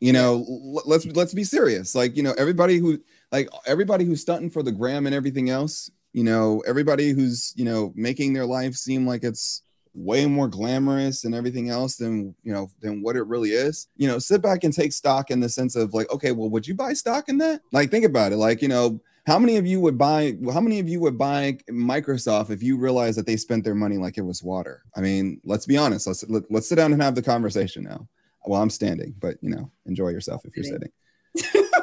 [0.00, 0.44] You know,
[0.86, 1.94] let's let's be serious.
[1.94, 3.00] Like, you know, everybody who
[3.32, 7.64] like everybody who's stunting for the gram and everything else, you know, everybody who's, you
[7.64, 9.63] know, making their life seem like it's
[9.94, 13.88] way more glamorous and everything else than you know than what it really is.
[13.96, 16.66] You know sit back and take stock in the sense of like okay well would
[16.66, 17.62] you buy stock in that?
[17.72, 18.36] Like think about it.
[18.36, 21.58] Like you know how many of you would buy how many of you would buy
[21.70, 24.82] microsoft if you realize that they spent their money like it was water?
[24.96, 26.06] I mean let's be honest.
[26.06, 28.08] Let's let, us let us sit down and have the conversation now.
[28.46, 30.90] Well, I'm standing, but you know, enjoy yourself if you're sitting.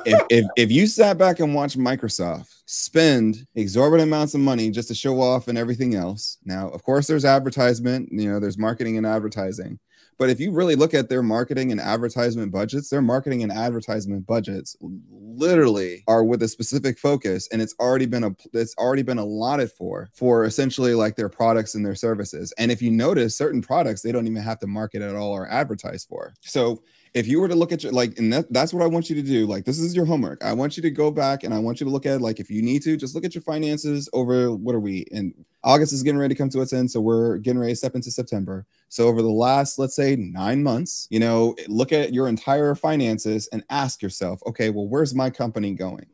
[0.06, 4.88] If, if, if you sat back and watched Microsoft spend exorbitant amounts of money just
[4.88, 8.98] to show off and everything else, now, of course, there's advertisement, you know, there's marketing
[8.98, 9.80] and advertising.
[10.22, 14.28] But if you really look at their marketing and advertisement budgets, their marketing and advertisement
[14.28, 14.78] budgets
[15.10, 19.72] literally are with a specific focus and it's already been a it's already been allotted
[19.72, 22.54] for for essentially like their products and their services.
[22.60, 25.50] And if you notice certain products they don't even have to market at all or
[25.50, 26.36] advertise for.
[26.42, 26.84] So
[27.14, 29.16] if you were to look at your like and that, that's what i want you
[29.16, 30.44] to do like this is your homework.
[30.44, 32.50] I want you to go back and i want you to look at like if
[32.50, 36.04] you need to just look at your finances over what are we and august is
[36.04, 38.66] getting ready to come to its end so we're getting ready to step into september.
[38.90, 43.50] So over the last let's say nine months you know look at your entire finances
[43.52, 46.06] and ask yourself okay well where's my company going?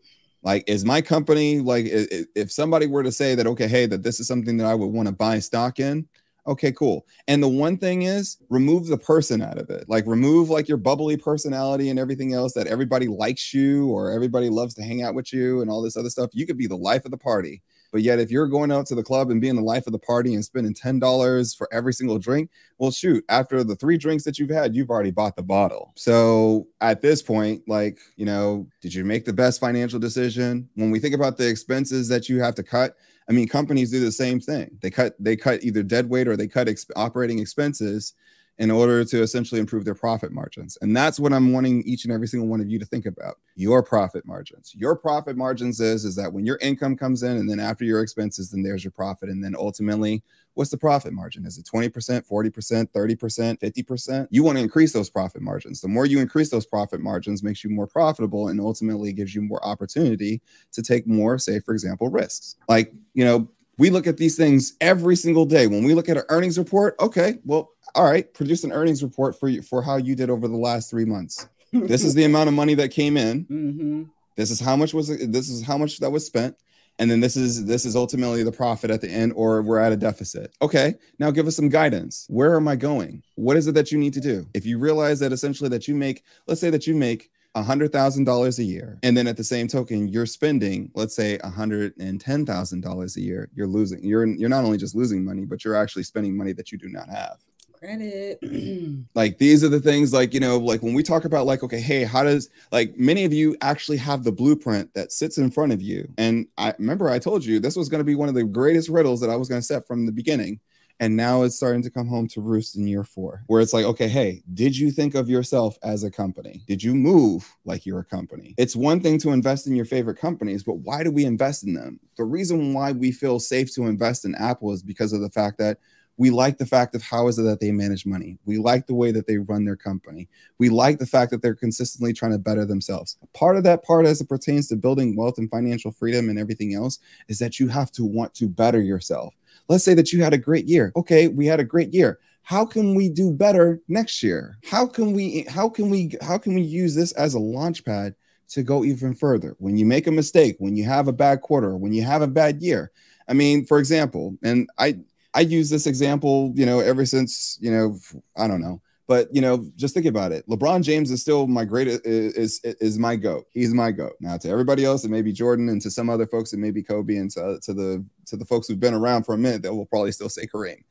[0.43, 4.19] Like is my company like if somebody were to say that okay hey that this
[4.19, 6.07] is something that i would want to buy stock in
[6.47, 7.05] okay cool.
[7.27, 9.85] And the one thing is remove the person out of it.
[9.87, 14.49] Like remove like your bubbly personality and everything else that everybody likes you or everybody
[14.49, 16.31] loves to hang out with you and all this other stuff.
[16.33, 17.61] You could be the life of the party.
[17.91, 19.99] But yet if you're going out to the club and being the life of the
[19.99, 24.37] party and spending $10 for every single drink well shoot after the three drinks that
[24.37, 25.93] you've had you've already bought the bottle.
[25.95, 30.69] So at this point like you know did you make the best financial decision?
[30.75, 32.95] When we think about the expenses that you have to cut
[33.29, 34.77] I mean, companies do the same thing.
[34.81, 38.13] They cut they cut either dead weight or they cut ex- operating expenses
[38.59, 40.77] in order to essentially improve their profit margins.
[40.81, 43.35] And that's what I'm wanting each and every single one of you to think about.
[43.55, 44.73] Your profit margins.
[44.75, 48.01] Your profit margins is is that when your income comes in and then after your
[48.01, 50.23] expenses then there's your profit and then ultimately
[50.55, 51.45] what's the profit margin?
[51.45, 51.91] Is it 20%,
[52.27, 54.27] 40%, 30%, 50%?
[54.31, 55.81] You want to increase those profit margins.
[55.81, 59.43] The more you increase those profit margins makes you more profitable and ultimately gives you
[59.43, 62.55] more opportunity to take more say for example risks.
[62.67, 63.49] Like, you know,
[63.79, 65.65] we look at these things every single day.
[65.65, 69.39] When we look at an earnings report, okay, well, all right, produce an earnings report
[69.39, 71.49] for you for how you did over the last three months.
[71.73, 73.45] this is the amount of money that came in.
[73.45, 74.03] Mm-hmm.
[74.35, 76.57] This is how much was this is how much that was spent,
[76.99, 79.91] and then this is this is ultimately the profit at the end, or we're at
[79.91, 80.53] a deficit.
[80.61, 82.27] Okay, now give us some guidance.
[82.29, 83.23] Where am I going?
[83.33, 84.47] What is it that you need to do?
[84.53, 87.31] If you realize that essentially that you make, let's say that you make
[87.63, 88.99] $100,000 a year.
[89.03, 93.49] And then at the same token, you're spending, let's say $110,000 a year.
[93.53, 96.71] You're losing, you're, you're not only just losing money, but you're actually spending money that
[96.71, 97.37] you do not have
[97.77, 98.39] credit.
[99.15, 101.79] like these are the things like, you know, like when we talk about like, okay,
[101.79, 105.71] hey, how does like many of you actually have the blueprint that sits in front
[105.71, 106.07] of you.
[106.17, 108.89] And I remember I told you this was going to be one of the greatest
[108.89, 110.59] riddles that I was going to set from the beginning.
[110.99, 113.85] And now it's starting to come home to roost in year four, where it's like,
[113.85, 116.63] okay, hey, did you think of yourself as a company?
[116.67, 118.55] Did you move like you're a company?
[118.57, 121.73] It's one thing to invest in your favorite companies, but why do we invest in
[121.73, 121.99] them?
[122.17, 125.59] The reason why we feel safe to invest in Apple is because of the fact
[125.59, 125.77] that
[126.17, 128.39] we like the fact of how is it that they manage money.
[128.45, 130.27] We like the way that they run their company.
[130.57, 133.17] We like the fact that they're consistently trying to better themselves.
[133.33, 136.73] Part of that part, as it pertains to building wealth and financial freedom and everything
[136.73, 139.35] else, is that you have to want to better yourself.
[139.69, 140.91] Let's say that you had a great year.
[140.95, 142.19] Okay, we had a great year.
[142.43, 144.57] How can we do better next year?
[144.65, 148.15] How can we how can we how can we use this as a launch pad
[148.49, 149.55] to go even further?
[149.59, 152.27] When you make a mistake, when you have a bad quarter, when you have a
[152.27, 152.91] bad year.
[153.27, 154.99] I mean, for example, and I
[155.33, 157.99] I use this example, you know, ever since, you know,
[158.37, 158.81] I don't know.
[159.07, 160.47] But you know, just think about it.
[160.49, 163.45] LeBron James is still my greatest is, is is my goat.
[163.51, 164.13] He's my goat.
[164.19, 166.71] Now to everybody else, it may be Jordan, and to some other folks, it may
[166.71, 169.61] be Kobe, and to, to the to the folks who've been around for a minute,
[169.63, 170.83] that will probably still say Kareem.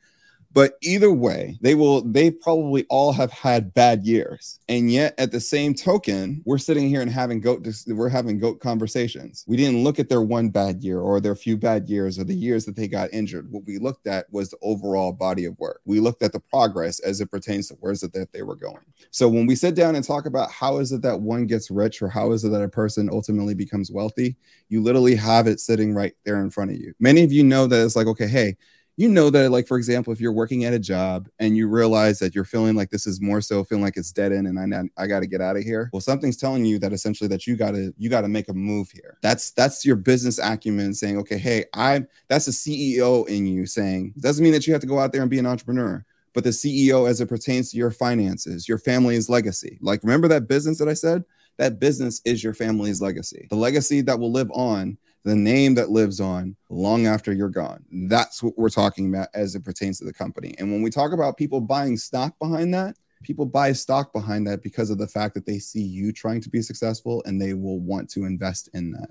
[0.56, 4.58] But either way, they will, they probably all have had bad years.
[4.70, 8.58] And yet at the same token, we're sitting here and having goat, we're having goat
[8.60, 9.44] conversations.
[9.46, 12.34] We didn't look at their one bad year or their few bad years or the
[12.34, 13.52] years that they got injured.
[13.52, 15.82] What we looked at was the overall body of work.
[15.84, 18.80] We looked at the progress as it pertains to where's it that they were going.
[19.10, 22.00] So when we sit down and talk about how is it that one gets rich
[22.00, 24.36] or how is it that a person ultimately becomes wealthy,
[24.70, 26.94] you literally have it sitting right there in front of you.
[26.98, 28.56] Many of you know that it's like, okay, hey,
[28.96, 32.18] you know that like for example if you're working at a job and you realize
[32.18, 35.02] that you're feeling like this is more so feeling like it's dead end and i,
[35.02, 37.56] I got to get out of here well something's telling you that essentially that you
[37.56, 39.18] got to you got to make a move here.
[39.22, 44.14] That's that's your business acumen saying okay hey i'm that's a ceo in you saying
[44.18, 46.50] doesn't mean that you have to go out there and be an entrepreneur but the
[46.50, 49.78] ceo as it pertains to your finances your family's legacy.
[49.80, 51.24] Like remember that business that i said?
[51.58, 53.46] That business is your family's legacy.
[53.48, 57.84] The legacy that will live on the name that lives on long after you're gone.
[58.08, 60.54] That's what we're talking about as it pertains to the company.
[60.58, 64.62] And when we talk about people buying stock behind that, people buy stock behind that
[64.62, 67.80] because of the fact that they see you trying to be successful and they will
[67.80, 69.10] want to invest in that.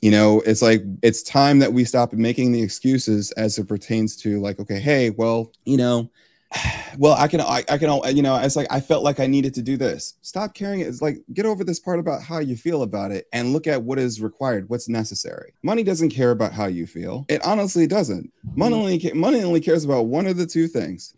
[0.00, 4.16] You know, it's like it's time that we stop making the excuses as it pertains
[4.16, 6.10] to like, okay, hey, well, you know,
[6.98, 9.54] well i can I, I, can you know it's like i felt like i needed
[9.54, 10.14] to do this.
[10.22, 10.80] Stop caring.
[10.80, 13.82] It's like get over this part about how you feel about it and look at
[13.82, 15.52] what is required what's necessary.
[15.62, 17.24] Money doesn't care about how you feel.
[17.28, 18.32] It honestly doesn't.
[18.54, 21.14] Money only money only cares about one of the two things.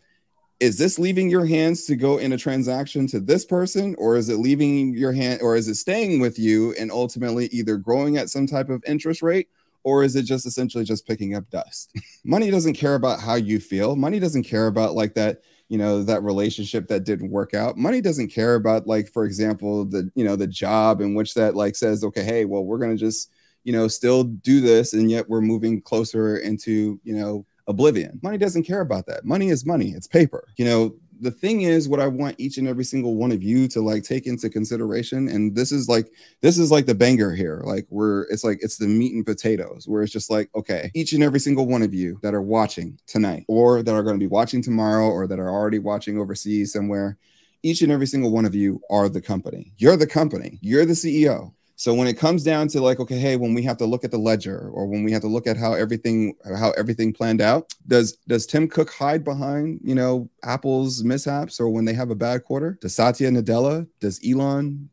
[0.61, 4.29] Is this leaving your hands to go in a transaction to this person or is
[4.29, 8.29] it leaving your hand or is it staying with you and ultimately either growing at
[8.29, 9.49] some type of interest rate
[9.85, 11.95] or is it just essentially just picking up dust?
[12.25, 13.95] Money doesn't care about how you feel.
[13.95, 17.77] Money doesn't care about like that, you know, that relationship that didn't work out.
[17.77, 21.55] Money doesn't care about like, for example, the, you know, the job in which that
[21.55, 23.29] like says, okay, hey, well, we're going to just,
[23.63, 24.93] you know, still do this.
[24.93, 28.19] And yet we're moving closer into, you know, oblivion.
[28.23, 29.23] Money doesn't care about that.
[29.23, 29.91] Money is money.
[29.91, 30.47] It's paper.
[30.57, 33.67] You know, the thing is what i want each and every single one of you
[33.67, 37.61] to like take into consideration and this is like this is like the banger here.
[37.65, 41.13] Like we're it's like it's the meat and potatoes where it's just like okay each
[41.13, 44.23] and every single one of you that are watching tonight or that are going to
[44.23, 47.17] be watching tomorrow or that are already watching overseas somewhere
[47.63, 49.73] each and every single one of you are the company.
[49.77, 50.59] You're the company.
[50.61, 53.77] You're the ceo so when it comes down to like, okay, hey, when we have
[53.77, 56.71] to look at the ledger or when we have to look at how everything how
[56.71, 61.85] everything planned out, does does Tim Cook hide behind you know Apple's mishaps or when
[61.85, 62.77] they have a bad quarter?
[62.81, 63.87] Does Satya Nadella?
[63.99, 64.89] Does Elon?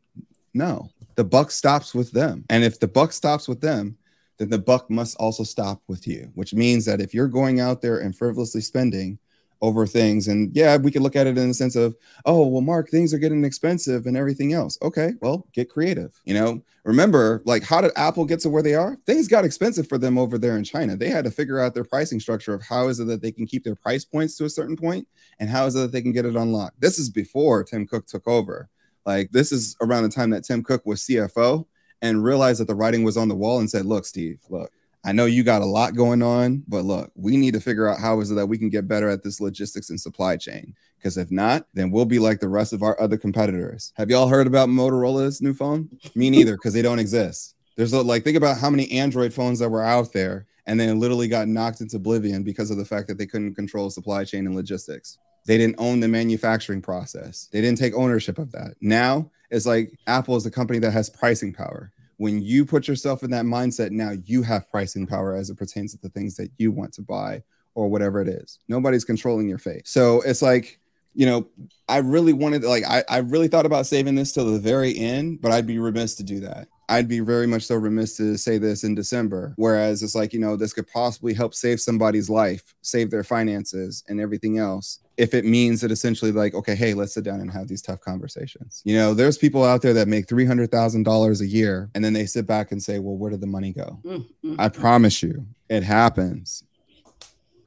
[0.53, 3.97] No, the buck stops with them, and if the buck stops with them,
[4.37, 6.31] then the buck must also stop with you.
[6.35, 9.19] Which means that if you're going out there and frivolously spending
[9.63, 10.27] over things.
[10.27, 11.95] And yeah, we could look at it in the sense of,
[12.25, 14.77] oh, well, Mark, things are getting expensive and everything else.
[14.81, 16.19] Okay, well, get creative.
[16.25, 18.97] You know, remember, like, how did Apple get to where they are?
[19.05, 20.97] Things got expensive for them over there in China.
[20.97, 23.47] They had to figure out their pricing structure of how is it that they can
[23.47, 25.07] keep their price points to a certain point
[25.39, 26.81] and how is it that they can get it unlocked.
[26.81, 28.69] This is before Tim Cook took over.
[29.05, 31.65] Like, this is around the time that Tim Cook was CFO
[32.01, 34.73] and realized that the writing was on the wall and said, look, Steve, look,
[35.05, 37.99] I know you got a lot going on, but look, we need to figure out
[37.99, 40.73] how is it that we can get better at this logistics and supply chain.
[40.97, 43.91] Because if not, then we'll be like the rest of our other competitors.
[43.95, 45.89] Have y'all heard about Motorola's new phone?
[46.15, 47.55] Me neither, because they don't exist.
[47.75, 50.99] There's a, like, think about how many Android phones that were out there and then
[50.99, 54.45] literally got knocked into oblivion because of the fact that they couldn't control supply chain
[54.45, 55.17] and logistics.
[55.45, 57.49] They didn't own the manufacturing process.
[57.51, 58.75] They didn't take ownership of that.
[58.79, 61.91] Now it's like Apple is a company that has pricing power
[62.23, 65.91] when you put yourself in that mindset, now you have pricing power as it pertains
[65.91, 67.43] to the things that you want to buy
[67.75, 68.59] or whatever it is.
[68.69, 69.85] Nobody's controlling your fate.
[69.89, 70.79] So it's like,
[71.13, 71.49] you know,
[71.89, 75.41] I really wanted, like, I, I really thought about saving this till the very end,
[75.41, 76.69] but I'd be remiss to do that.
[76.87, 79.53] I'd be very much so remiss to say this in December.
[79.57, 84.01] Whereas it's like, you know, this could possibly help save somebody's life, save their finances
[84.07, 84.99] and everything else.
[85.15, 88.01] If it means that essentially, like, okay, hey, let's sit down and have these tough
[88.01, 88.81] conversations.
[88.83, 92.47] You know, there's people out there that make $300,000 a year and then they sit
[92.47, 93.99] back and say, well, where did the money go?
[94.03, 94.55] Mm-hmm.
[94.57, 96.63] I promise you, it happens.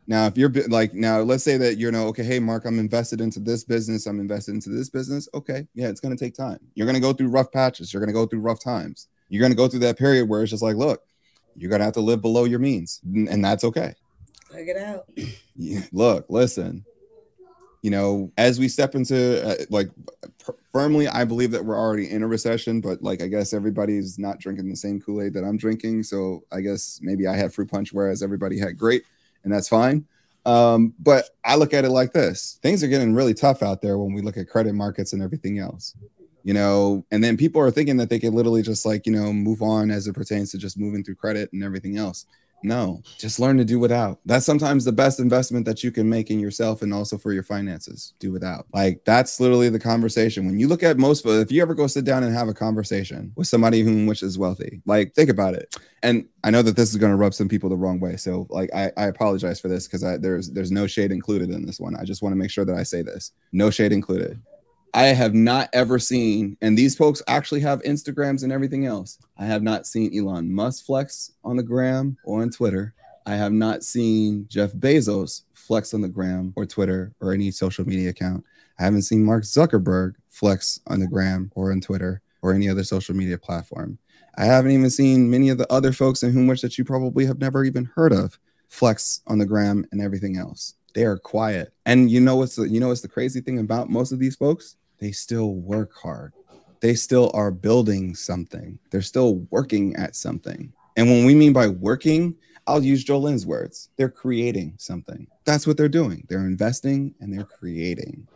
[0.09, 3.20] Now, if you're like now, let's say that you know, okay, hey, Mark, I'm invested
[3.20, 4.07] into this business.
[4.07, 5.28] I'm invested into this business.
[5.34, 6.59] Okay, yeah, it's going to take time.
[6.74, 7.92] You're going to go through rough patches.
[7.92, 9.09] You're going to go through rough times.
[9.28, 11.03] You're going to go through that period where it's just like, look,
[11.57, 13.94] you're going to have to live below your means, and that's okay.
[14.53, 15.11] Figure it out.
[15.57, 16.84] Yeah, look, listen.
[17.83, 19.89] You know, as we step into uh, like
[20.45, 24.18] p- firmly, I believe that we're already in a recession, but like I guess everybody's
[24.18, 26.03] not drinking the same Kool Aid that I'm drinking.
[26.03, 29.05] So I guess maybe I had fruit punch, whereas everybody had grape
[29.47, 30.05] and that's fine.
[30.45, 33.99] Um, but I look at it like this things are getting really tough out there
[33.99, 35.97] when we look at credit markets and everything else,
[36.45, 39.33] you know, and then people are thinking that they can literally just like, you know,
[39.33, 42.27] move on as it pertains to just moving through credit and everything else.
[42.62, 44.18] No, just learn to do without.
[44.24, 47.42] That's sometimes the best investment that you can make in yourself and also for your
[47.42, 48.14] finances.
[48.18, 48.66] Do without.
[48.72, 50.46] Like that's literally the conversation.
[50.46, 52.54] When you look at most, of if you ever go sit down and have a
[52.54, 55.76] conversation with somebody whom which is wealthy, like think about it.
[56.02, 58.16] And I know that this is going to rub some people the wrong way.
[58.16, 61.66] So like I, I apologize for this because I there's there's no shade included in
[61.66, 61.94] this one.
[61.96, 63.32] I just want to make sure that I say this.
[63.52, 64.40] No shade included.
[64.95, 69.18] I have not ever seen, and these folks actually have Instagrams and everything else.
[69.39, 72.95] I have not seen Elon Musk flex on the gram or on Twitter.
[73.26, 77.87] I have not seen Jeff Bezos flex on the gram or Twitter or any social
[77.87, 78.45] media account.
[78.78, 82.84] I haven't seen Mark Zuckerberg flex on the gram or on Twitter or any other
[82.84, 83.99] social media platform.
[84.39, 87.26] I haven't even seen many of the other folks in whom which that you probably
[87.26, 90.74] have never even heard of flex on the gram and everything else.
[90.97, 91.72] They are quiet.
[91.84, 94.34] And you know what's the, you know what's the crazy thing about most of these
[94.34, 94.74] folks?
[94.99, 96.32] they still work hard.
[96.80, 98.78] They still are building something.
[98.90, 100.72] They're still working at something.
[100.97, 102.34] And when we mean by working,
[102.66, 103.90] I'll use Jolene's words.
[103.97, 105.26] They're creating something.
[105.44, 106.26] That's what they're doing.
[106.28, 108.26] They're investing and they're creating.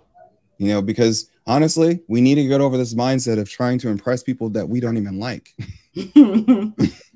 [0.59, 4.23] You know, because honestly, we need to get over this mindset of trying to impress
[4.23, 5.55] people that we don't even like.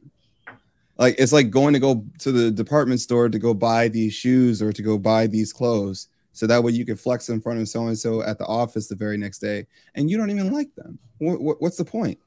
[0.96, 4.62] like it's like going to go to the department store to go buy these shoes
[4.62, 7.68] or to go buy these clothes so that way you can flex in front of
[7.68, 10.74] so and so at the office the very next day, and you don't even like
[10.74, 10.98] them.
[11.18, 12.18] What, what's the point?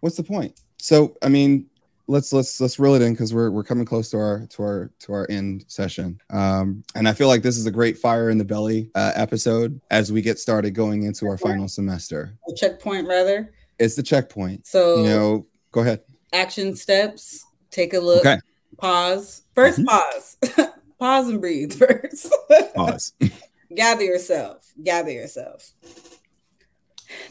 [0.00, 0.58] What's the point?
[0.78, 1.66] So I mean,
[2.06, 4.90] let's let's let's reel it in because we're we're coming close to our to our
[5.00, 6.18] to our end session.
[6.30, 9.78] Um, and I feel like this is a great fire in the belly uh, episode
[9.90, 12.38] as we get started going into our final semester.
[12.48, 13.52] A checkpoint, rather.
[13.78, 14.66] It's the checkpoint.
[14.66, 16.00] So you know, go ahead.
[16.32, 17.44] Action steps.
[17.70, 18.20] Take a look.
[18.20, 18.40] Okay.
[18.76, 19.42] Pause.
[19.56, 19.84] 1st mm-hmm.
[19.84, 20.36] pause.
[20.98, 22.32] pause and breathe first.
[22.74, 23.12] pause
[23.74, 25.72] gather yourself, gather yourself.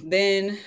[0.04, 0.58] Then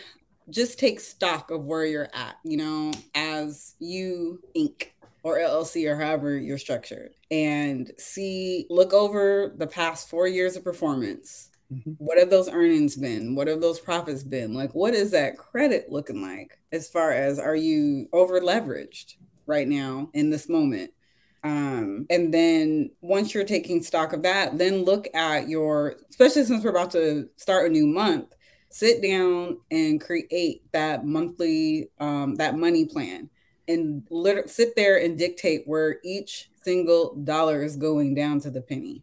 [0.50, 4.88] just take stock of where you're at, you know, as you Inc.
[5.22, 10.64] or LLC or however you're structured, and see, look over the past four years of
[10.64, 11.50] performance.
[11.72, 11.92] Mm-hmm.
[11.92, 13.34] What have those earnings been?
[13.34, 14.52] What have those profits been?
[14.52, 19.14] Like, what is that credit looking like as far as are you over leveraged
[19.46, 20.92] right now in this moment?
[21.44, 26.62] Um, and then once you're taking stock of that, then look at your, especially since
[26.62, 28.32] we're about to start a new month,
[28.70, 33.28] sit down and create that monthly, um, that money plan
[33.68, 38.62] and lit- sit there and dictate where each single dollar is going down to the
[38.62, 39.02] penny.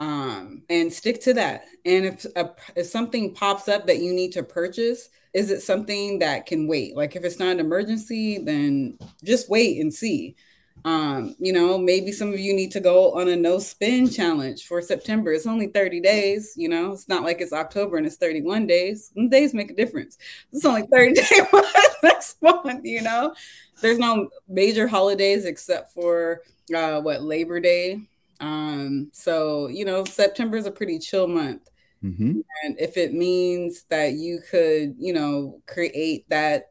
[0.00, 1.64] Um, and stick to that.
[1.84, 6.20] And if, a, if something pops up that you need to purchase, is it something
[6.20, 6.96] that can wait?
[6.96, 10.36] Like if it's not an emergency, then just wait and see
[10.84, 14.64] um, you know, maybe some of you need to go on a no spend challenge
[14.66, 15.32] for September.
[15.32, 19.10] It's only 30 days, you know, it's not like it's October and it's 31 days.
[19.14, 20.18] Some days make a difference.
[20.52, 21.42] It's only 30 days
[22.02, 23.34] next month, you know.
[23.80, 26.42] There's no major holidays except for
[26.74, 28.00] uh what Labor Day.
[28.40, 31.68] Um, so you know, September is a pretty chill month.
[32.04, 32.40] Mm-hmm.
[32.64, 36.68] And if it means that you could, you know, create that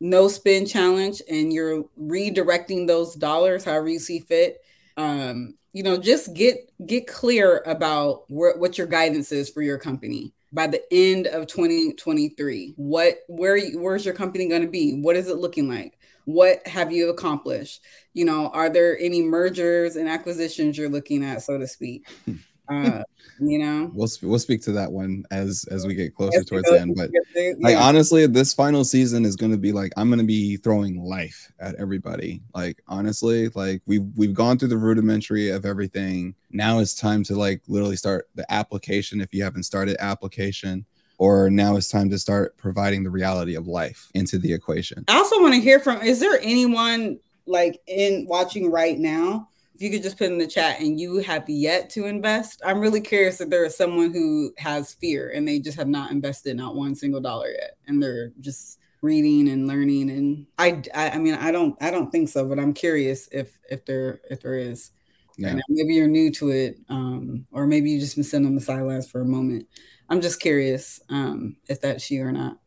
[0.00, 4.60] no spend challenge and you're redirecting those dollars however you see fit
[4.96, 9.78] um you know just get get clear about where, what your guidance is for your
[9.78, 15.16] company by the end of 2023 what where where's your company going to be what
[15.16, 17.82] is it looking like what have you accomplished?
[18.12, 22.06] You know are there any mergers and acquisitions you're looking at so to speak?
[22.66, 23.02] Uh,
[23.40, 23.90] you know?
[23.92, 27.10] We'll we'll speak to that one as as we get closer towards the end but
[27.34, 27.52] yeah.
[27.60, 31.02] like honestly this final season is going to be like i'm going to be throwing
[31.02, 32.42] life at everybody.
[32.54, 36.34] Like honestly like we've we've gone through the rudimentary of everything.
[36.50, 40.86] Now it's time to like literally start the application if you haven't started application
[41.24, 45.02] or now it's time to start providing the reality of life into the equation.
[45.08, 49.48] I also want to hear from is there anyone like in watching right now?
[49.74, 52.78] If you could just put in the chat and you have yet to invest, I'm
[52.78, 56.58] really curious if there is someone who has fear and they just have not invested
[56.58, 61.18] not one single dollar yet and they're just reading and learning and I, I i,
[61.18, 64.56] mean i don't i don't think so but i'm curious if if there if there
[64.56, 64.92] is
[65.36, 65.48] yeah.
[65.48, 68.62] and maybe you're new to it um or maybe you just been sitting on the
[68.62, 69.66] sidelines for a moment
[70.08, 72.58] i'm just curious um if that's you or not.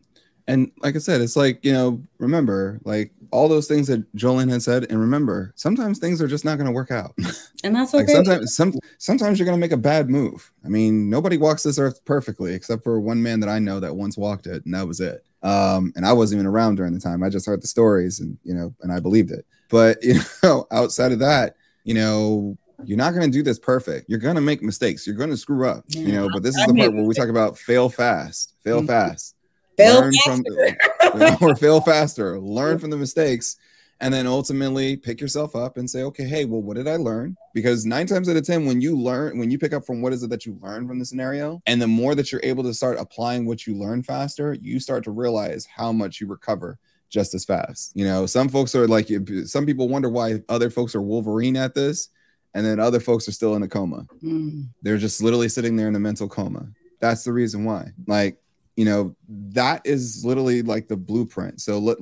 [0.50, 4.50] And like i said it's like you know remember like all those things that jolene
[4.50, 7.14] had said and remember sometimes things are just not going to work out.
[7.64, 8.06] And that's okay.
[8.06, 10.52] like sometimes some sometimes you're going to make a bad move.
[10.64, 13.96] I mean nobody walks this earth perfectly except for one man that i know that
[13.96, 15.26] once walked it and that was it.
[15.44, 17.24] Um, and I wasn't even around during the time.
[17.24, 19.46] I just heard the stories and you know, and I believed it.
[19.70, 24.10] But you know, outside of that, you know, you're not going to do this perfect.
[24.10, 25.06] You're going to make mistakes.
[25.06, 25.84] You're going to screw up.
[25.88, 28.88] You know, but this is the part where we talk about fail fast, fail mm-hmm.
[28.88, 29.36] fast,
[29.78, 30.78] fail learn faster.
[31.12, 32.40] from, or fail faster.
[32.40, 33.58] Learn from the mistakes
[34.00, 37.36] and then ultimately pick yourself up and say okay hey well what did i learn
[37.54, 40.14] because nine times out of ten when you learn when you pick up from what
[40.14, 42.74] is it that you learn from the scenario and the more that you're able to
[42.74, 46.78] start applying what you learn faster you start to realize how much you recover
[47.10, 49.10] just as fast you know some folks are like
[49.46, 52.10] some people wonder why other folks are wolverine at this
[52.58, 54.08] and then other folks are still in a coma.
[54.24, 54.70] Mm.
[54.82, 56.68] they're just literally sitting there in a mental coma.
[57.00, 57.92] That's the reason why.
[58.08, 58.40] Like
[58.76, 61.62] you know that is literally like the blueprint.
[61.62, 61.98] So let,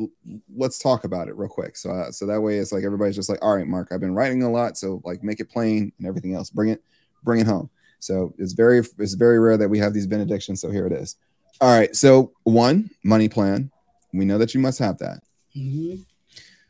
[0.55, 1.75] let's talk about it real quick.
[1.75, 4.15] So uh, so that way it's like everybody's just like all right mark i've been
[4.15, 6.49] writing a lot so like make it plain and everything else.
[6.49, 6.81] Bring it
[7.23, 7.69] bring it home.
[7.99, 11.17] So it's very it's very rare that we have these benedictions so here it is.
[11.59, 13.71] All right so one money plan.
[14.13, 15.19] We know that you must have that.
[15.53, 16.01] Mm-hmm.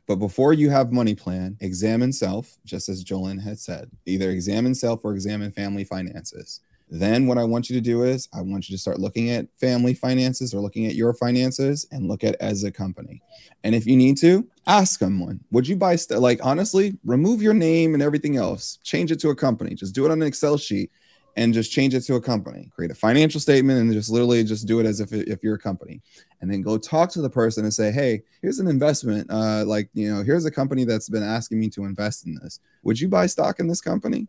[0.08, 3.90] But before you have money plan examine self just as jolene had said.
[4.06, 6.62] Either examine self or examine family finances.
[6.90, 9.48] Then what I want you to do is I want you to start looking at
[9.60, 13.24] family finances or looking at your finances and look at as a company.
[13.64, 17.56] And if you need to, ask someone, would you buy st- like honestly, remove your
[17.56, 20.58] name and everything else, change it to a company, just do it on an Excel
[20.58, 20.92] sheet
[21.36, 22.70] and just change it to a company.
[22.74, 25.60] Create a financial statement and just literally just do it as if if you're a
[25.60, 26.02] company.
[26.42, 29.30] And then go talk to the person and say, "Hey, here's an investment.
[29.30, 32.60] Uh like, you know, here's a company that's been asking me to invest in this.
[32.84, 34.28] Would you buy stock in this company?"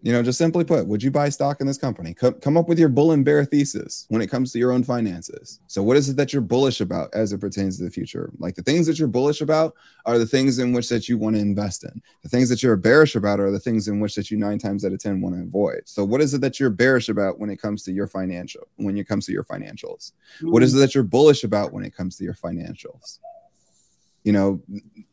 [0.00, 2.14] You know, just simply put, would you buy stock in this company?
[2.14, 4.84] Come, come up with your bull and bear thesis when it comes to your own
[4.84, 5.58] finances.
[5.66, 8.30] So, what is it that you're bullish about as it pertains to the future?
[8.38, 9.74] Like the things that you're bullish about
[10.06, 12.00] are the things in which that you want to invest in.
[12.22, 14.84] The things that you're bearish about are the things in which that you nine times
[14.84, 15.82] out of ten want to avoid.
[15.86, 18.68] So, what is it that you're bearish about when it comes to your financial?
[18.76, 21.94] When it comes to your financials, what is it that you're bullish about when it
[21.94, 23.18] comes to your financials?
[24.22, 24.62] You know,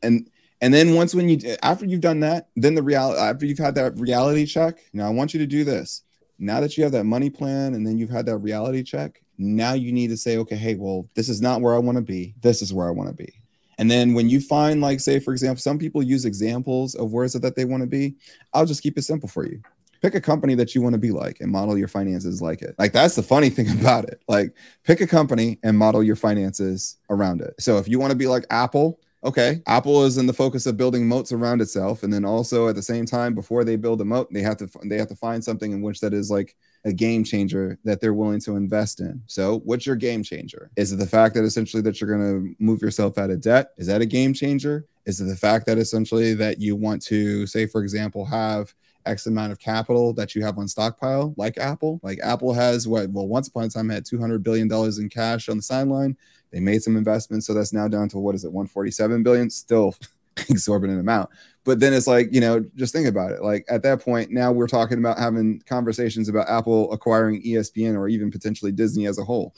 [0.03, 0.29] and
[0.61, 3.75] and then once when you after you've done that, then the reality after you've had
[3.75, 6.03] that reality check, now I want you to do this.
[6.37, 9.73] Now that you have that money plan and then you've had that reality check, now
[9.73, 12.35] you need to say, okay, hey, well, this is not where I want to be.
[12.41, 13.33] This is where I want to be.
[13.77, 17.25] And then when you find, like, say, for example, some people use examples of where
[17.25, 18.15] is it that they want to be.
[18.53, 19.61] I'll just keep it simple for you.
[20.01, 22.75] Pick a company that you want to be like and model your finances like it.
[22.77, 24.21] Like that's the funny thing about it.
[24.27, 24.53] Like
[24.83, 27.55] pick a company and model your finances around it.
[27.59, 30.77] So if you want to be like Apple, okay, Apple is in the focus of
[30.77, 34.05] building moats around itself, and then also at the same time, before they build a
[34.05, 36.55] moat, they have to they have to find something in which that is like
[36.85, 39.21] a game changer that they're willing to invest in.
[39.25, 40.69] So, what's your game changer?
[40.77, 43.71] Is it the fact that essentially that you're going to move yourself out of debt?
[43.77, 44.85] Is that a game changer?
[45.05, 48.73] Is it the fact that essentially that you want to say, for example, have
[49.05, 51.99] X amount of capital that you have on stockpile, like Apple.
[52.03, 53.09] Like Apple has what?
[53.09, 56.17] Well, once upon a time had 200 billion dollars in cash on the sideline.
[56.55, 59.49] They made some investments, so that's now down to what is it, 147 billion?
[59.49, 59.93] Still
[60.49, 61.29] exorbitant amount.
[61.65, 63.43] But then it's like, you know, just think about it.
[63.43, 68.07] Like at that point, now we're talking about having conversations about Apple acquiring ESPN or
[68.07, 69.53] even potentially Disney as a whole.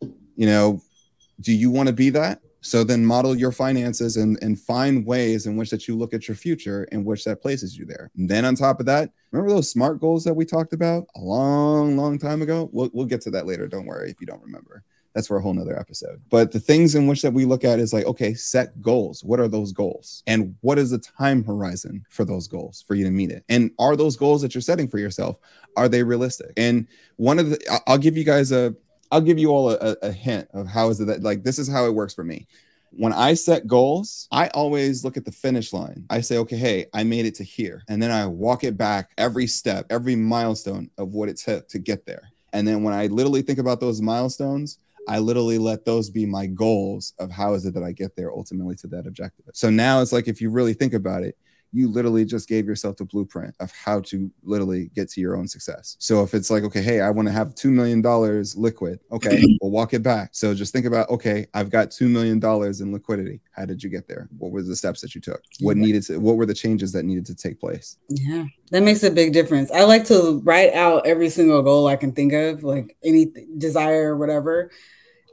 [0.00, 0.80] You know,
[1.40, 2.40] do you want to be that?
[2.62, 6.28] So then model your finances and, and find ways in which that you look at
[6.28, 8.10] your future in which that places you there.
[8.16, 11.20] And then on top of that, remember those smart goals that we talked about a
[11.20, 12.70] long, long time ago?
[12.72, 13.68] We'll, we'll get to that later.
[13.68, 14.82] Don't worry if you don't remember
[15.16, 16.20] that's for a whole nother episode.
[16.28, 19.24] But the things in which that we look at is like, okay, set goals.
[19.24, 20.22] What are those goals?
[20.26, 23.42] And what is the time horizon for those goals for you to meet it?
[23.48, 25.38] And are those goals that you're setting for yourself,
[25.74, 26.52] are they realistic?
[26.58, 26.86] And
[27.16, 28.74] one of the, I'll give you guys a,
[29.10, 31.66] I'll give you all a, a hint of how is it that like this is
[31.66, 32.46] how it works for me
[32.90, 36.06] when I set goals, I always look at the finish line.
[36.08, 37.82] I say, okay, hey, I made it to here.
[37.88, 41.78] And then I walk it back every step, every milestone of what it took to
[41.78, 42.30] get there.
[42.54, 44.78] And then when I literally think about those milestones,
[45.08, 48.32] I literally let those be my goals of how is it that I get there
[48.32, 49.46] ultimately to that objective.
[49.54, 51.36] So now it's like if you really think about it,
[51.72, 55.48] you literally just gave yourself the blueprint of how to literally get to your own
[55.48, 55.96] success.
[55.98, 58.02] So if it's like, okay, hey, I want to have $2 million
[58.56, 60.30] liquid, okay, we'll walk it back.
[60.32, 62.42] So just think about, okay, I've got $2 million
[62.82, 63.40] in liquidity.
[63.52, 64.28] How did you get there?
[64.38, 65.42] What were the steps that you took?
[65.60, 67.96] What needed to, what were the changes that needed to take place?
[68.08, 69.70] Yeah, that makes a big difference.
[69.70, 73.26] I like to write out every single goal I can think of, like any
[73.58, 74.70] desire or whatever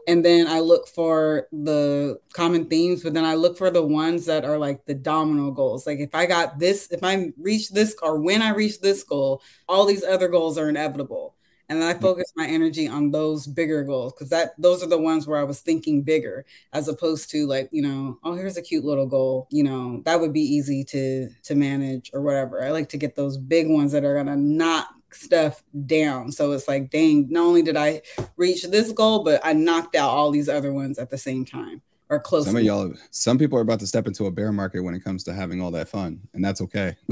[0.07, 4.25] and then I look for the common themes, but then I look for the ones
[4.25, 5.87] that are like the domino goals.
[5.87, 9.41] Like if I got this, if I reach this, or when I reach this goal,
[9.67, 11.35] all these other goals are inevitable.
[11.69, 12.01] And then I mm-hmm.
[12.01, 15.43] focus my energy on those bigger goals because that those are the ones where I
[15.43, 19.47] was thinking bigger, as opposed to like you know, oh here's a cute little goal.
[19.49, 22.63] You know that would be easy to to manage or whatever.
[22.63, 26.32] I like to get those big ones that are gonna not stuff down.
[26.32, 28.01] So it's like, dang, not only did I
[28.38, 31.82] reach this goal, but I knocked out all these other ones at the same time
[32.09, 32.45] or close.
[32.45, 35.03] Some of y'all, some people are about to step into a bear market when it
[35.03, 36.95] comes to having all that fun, and that's okay.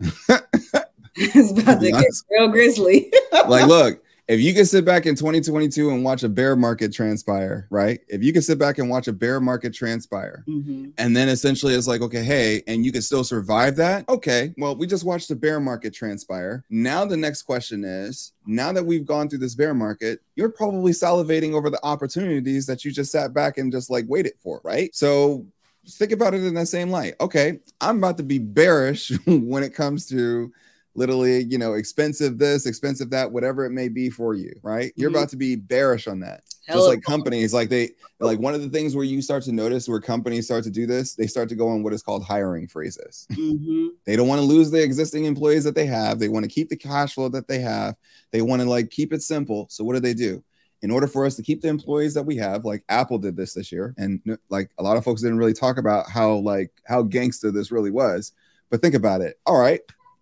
[1.16, 3.12] it's about to get real grizzly.
[3.32, 7.66] like, look, if you can sit back in 2022 and watch a bear market transpire,
[7.68, 7.98] right?
[8.06, 10.90] If you can sit back and watch a bear market transpire, mm-hmm.
[10.98, 14.08] and then essentially it's like, okay, hey, and you can still survive that.
[14.08, 16.64] Okay, well, we just watched the bear market transpire.
[16.70, 20.92] Now the next question is, now that we've gone through this bear market, you're probably
[20.92, 24.94] salivating over the opportunities that you just sat back and just like waited for, right?
[24.94, 25.44] So
[25.88, 27.14] think about it in that same light.
[27.20, 30.52] Okay, I'm about to be bearish when it comes to
[30.94, 34.92] literally, you know, expensive this, expensive that, whatever it may be for you, right?
[34.96, 35.18] You're mm-hmm.
[35.18, 36.42] about to be bearish on that.
[36.66, 39.88] Just like companies, like they like one of the things where you start to notice
[39.88, 42.68] where companies start to do this, they start to go on what is called hiring
[42.68, 43.26] freezes.
[43.32, 43.88] Mm-hmm.
[44.04, 46.20] They don't want to lose the existing employees that they have.
[46.20, 47.96] They want to keep the cash flow that they have.
[48.30, 49.66] They want to like keep it simple.
[49.68, 50.44] So what do they do?
[50.82, 53.52] in order for us to keep the employees that we have like apple did this
[53.52, 57.02] this year and like a lot of folks didn't really talk about how like how
[57.02, 58.32] gangster this really was
[58.70, 59.80] but think about it all right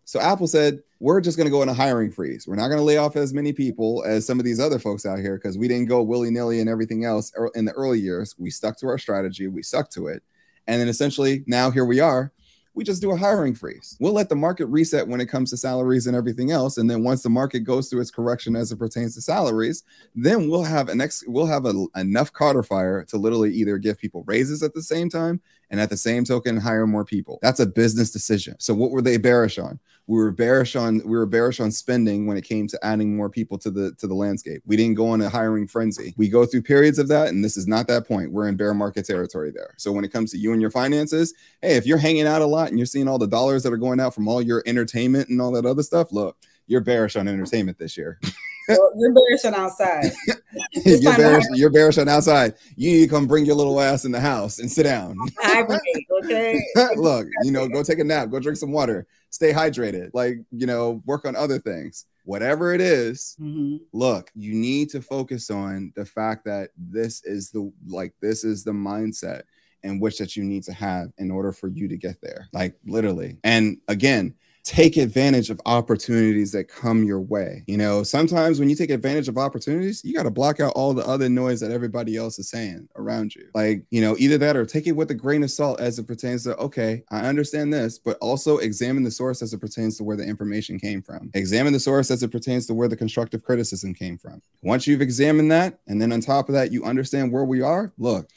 [0.09, 2.49] so Apple said, we're just going to go in a hiring freeze.
[2.49, 5.05] We're not going to lay off as many people as some of these other folks
[5.05, 8.35] out here because we didn't go willy nilly and everything else in the early years.
[8.39, 10.23] We stuck to our strategy, we stuck to it.
[10.67, 12.33] And then essentially, now here we are.
[12.73, 13.99] We just do a hiring freeze.
[14.01, 16.79] We'll let the market reset when it comes to salaries and everything else.
[16.79, 19.85] And then once the market goes through its correction as it pertains to salaries,
[20.15, 23.99] then we'll have an ex we'll have a, enough Carter fire to literally either give
[23.99, 27.39] people raises at the same time and at the same token hire more people.
[27.43, 28.57] That's a business decision.
[28.59, 29.79] So what were they bearish on?
[30.09, 33.29] we were bearish on we were bearish on spending when it came to adding more
[33.29, 34.62] people to the to the landscape.
[34.66, 36.14] We didn't go on a hiring frenzy.
[36.16, 38.33] We go through periods of that, and this is not that point.
[38.33, 39.75] We're in bear market territory there.
[39.77, 42.47] So when it comes to you and your finances, hey, if you're hanging out a
[42.47, 45.29] lot and you're seeing all the dollars that are going out from all your entertainment
[45.29, 48.19] and all that other stuff, look, you're bearish on entertainment this year.
[48.69, 50.12] well, you're bearish on outside.
[50.85, 52.55] you're, bearish, you're on outside.
[52.77, 55.16] You need to come bring your little ass in the house and sit down.
[55.39, 56.61] Hibernate, okay?
[56.97, 60.66] Look, you know, go take a nap, go drink some water, stay hydrated, like, you
[60.66, 62.07] know, work on other things.
[62.25, 63.77] Whatever it is, mm-hmm.
[63.95, 68.64] look, you need to focus on the fact that this is the like this is
[68.64, 69.45] the mindset
[69.83, 72.47] in which that you need to have in order for you to get there.
[72.53, 73.39] Like literally.
[73.45, 74.35] And again,
[74.69, 77.64] take advantage of opportunities that come your way.
[77.66, 80.93] You know, sometimes when you take advantage of opportunities, you got to block out all
[80.93, 83.49] the other noise that everybody else is saying around you.
[83.55, 86.07] Like, you know, either that or take it with a grain of salt as it
[86.07, 90.05] pertains to, okay, I understand this, but also examine the source as it pertains to
[90.05, 91.31] where the information came from.
[91.33, 94.43] Examine the source as it pertains to where the constructive criticism came from.
[94.62, 97.91] Once you've examined that, and then on top of that, you understand where we are,
[97.97, 98.29] look,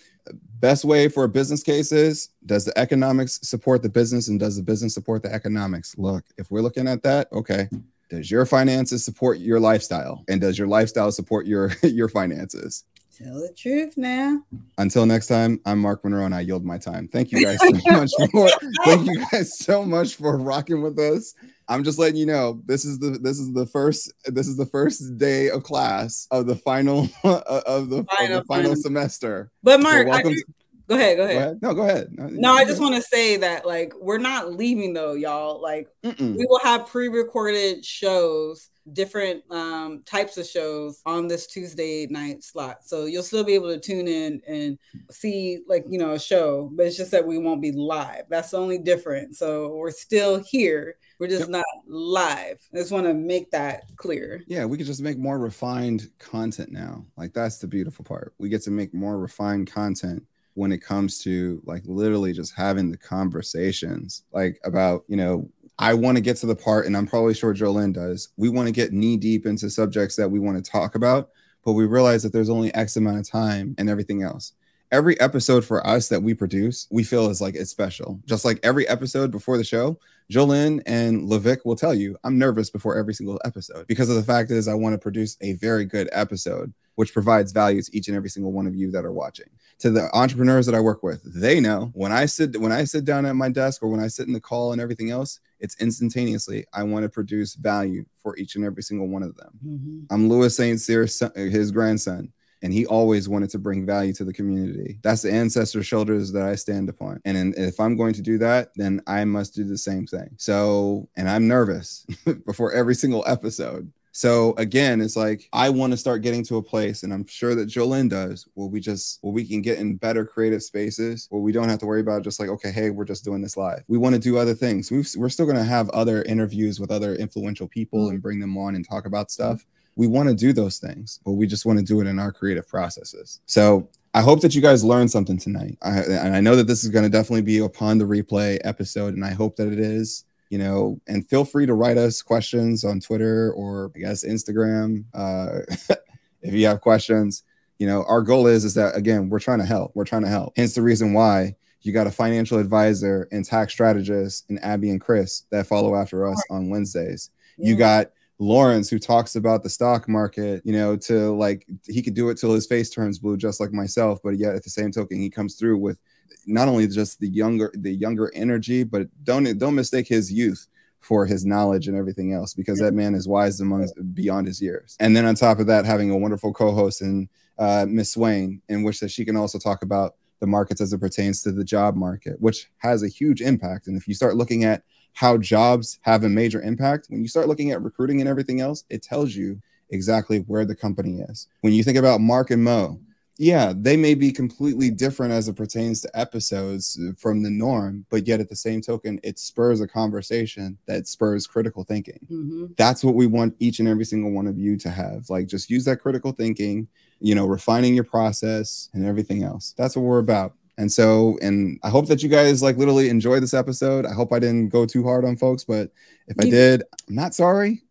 [0.60, 4.58] best way for a business case is does the economics support the business and does
[4.58, 5.98] the business support the economics?
[5.98, 7.68] Look if we're looking at that okay
[8.12, 10.26] does your finances support your lifestyle?
[10.28, 12.84] And does your lifestyle support your your finances?
[13.18, 14.44] Tell the truth now.
[14.78, 17.08] Until next time i'm mark monroe and i yield my time.
[17.08, 18.50] Thank you guys so much for
[18.86, 21.34] thank you guys so much for rocking with us
[21.72, 24.66] I'm just letting you know this is the this is the first this is the
[24.66, 29.52] first day of class of the final of the final, of the final semester.
[29.64, 30.44] But Mark, so do,
[30.90, 31.36] go ahead, go ahead.
[31.36, 31.60] Go ahead.
[31.62, 32.08] No, go ahead.
[32.12, 35.62] No, no I just want to say that like we're not leaving though, y'all.
[35.62, 36.36] Like Mm-mm.
[36.36, 42.86] we will have pre-recorded shows different um, types of shows on this Tuesday night slot.
[42.86, 44.78] So you'll still be able to tune in and
[45.10, 48.24] see like, you know, a show, but it's just that we won't be live.
[48.30, 49.40] That's the only difference.
[49.40, 50.96] So we're still here.
[51.20, 51.50] We're just yep.
[51.50, 52.60] not live.
[52.74, 54.44] I just want to make that clear.
[54.48, 57.06] Yeah, we could just make more refined content now.
[57.16, 58.34] Like that's the beautiful part.
[58.40, 60.24] We get to make more refined content
[60.56, 65.50] when it comes to like literally just having the conversations like about, you know,
[65.82, 68.30] I want to get to the part, and I'm probably sure Jolene does.
[68.38, 71.32] We want to get knee deep into subjects that we want to talk about,
[71.66, 74.54] but we realize that there's only X amount of time and everything else.
[74.92, 78.20] every episode for us that we produce, we feel is like it's special.
[78.26, 79.98] Just like every episode before the show,
[80.30, 84.24] Jolyn and Levick will tell you, I'm nervous before every single episode because of the
[84.24, 88.10] fact is I want to produce a very good episode which provides value to each
[88.10, 89.48] and every single one of you that are watching.
[89.80, 93.06] To the entrepreneurs that I work with, they know when I sit when I sit
[93.06, 95.80] down at my desk or when I sit in the call and everything else, it's
[95.80, 96.66] instantaneously.
[96.74, 99.51] I want to produce value for each and every single one of them.
[99.66, 99.99] Mm-hmm.
[100.09, 100.80] I'm Louis St.
[100.80, 104.99] Cyr's son, his grandson and he always wanted to bring value to the community.
[105.01, 107.20] That's the ancestor shoulders that I stand upon.
[107.26, 110.30] And in, if I'm going to do that, then I must do the same thing.
[110.38, 112.05] So, and I'm nervous
[112.45, 116.64] before every single episode so again, it's like I want to start getting to a
[116.64, 119.95] place, and I'm sure that Jolyn does, where we just where we can get in
[119.95, 123.05] better creative spaces where we don't have to worry about just like, okay, hey, we're
[123.05, 123.84] just doing this live.
[123.88, 124.91] We want to do other things.
[124.91, 128.22] we are still going to have other interviews with other influential people and mm-hmm.
[128.22, 129.43] bring them on and talk about mm-hmm.
[129.43, 129.66] stuff.
[129.95, 132.32] We want to do those things, but we just want to do it in our
[132.32, 133.41] creative processes.
[133.45, 135.78] So I hope that you guys learned something tonight.
[135.82, 139.14] I, and I know that this is going to definitely be upon the replay episode,
[139.14, 142.84] and I hope that it is you know, and feel free to write us questions
[142.84, 145.62] on Twitter or I guess Instagram uh,
[146.41, 147.43] if you have questions.
[147.80, 149.93] You know, our goal is is that again, we're trying to help.
[149.95, 150.54] We're trying to help.
[150.58, 154.99] Hence the reason why you got a financial advisor and tax strategist and Abby and
[154.99, 157.32] Chris that follow after us on Wednesdays.
[157.58, 157.70] Yeah.
[157.70, 162.14] You got Lawrence who talks about the stock market, you know, to like he could
[162.14, 164.20] do it till his face turns blue, just like myself.
[164.22, 165.97] But yet at the same token, he comes through with
[166.46, 170.68] not only just the younger the younger energy, but don't don't mistake his youth
[171.00, 174.96] for his knowledge and everything else because that man is wise among beyond his years.
[175.00, 177.28] And then on top of that, having a wonderful co-host in
[177.58, 181.00] uh, Miss Swain, in which that she can also talk about the markets as it
[181.00, 183.88] pertains to the job market, which has a huge impact.
[183.88, 187.48] And if you start looking at how jobs have a major impact, when you start
[187.48, 191.48] looking at recruiting and everything else, it tells you exactly where the company is.
[191.62, 193.00] When you think about Mark and Mo,
[193.38, 198.28] yeah, they may be completely different as it pertains to episodes from the norm, but
[198.28, 202.20] yet at the same token, it spurs a conversation that spurs critical thinking.
[202.32, 202.66] Mm-hmm.
[202.78, 205.30] That's what we want each and every single one of you to have.
[205.30, 206.88] Like, just use that critical thinking,
[207.20, 209.74] you know, refining your process and everything else.
[209.78, 210.54] That's what we're about.
[210.78, 214.06] And so, and I hope that you guys like literally enjoy this episode.
[214.06, 215.92] I hope I didn't go too hard on folks, but
[216.28, 217.84] if I did, I'm not sorry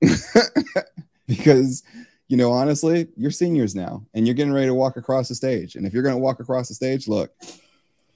[1.29, 1.83] because
[2.31, 5.75] you know, honestly, you're seniors now and you're getting ready to walk across the stage.
[5.75, 7.33] And if you're going to walk across the stage, look,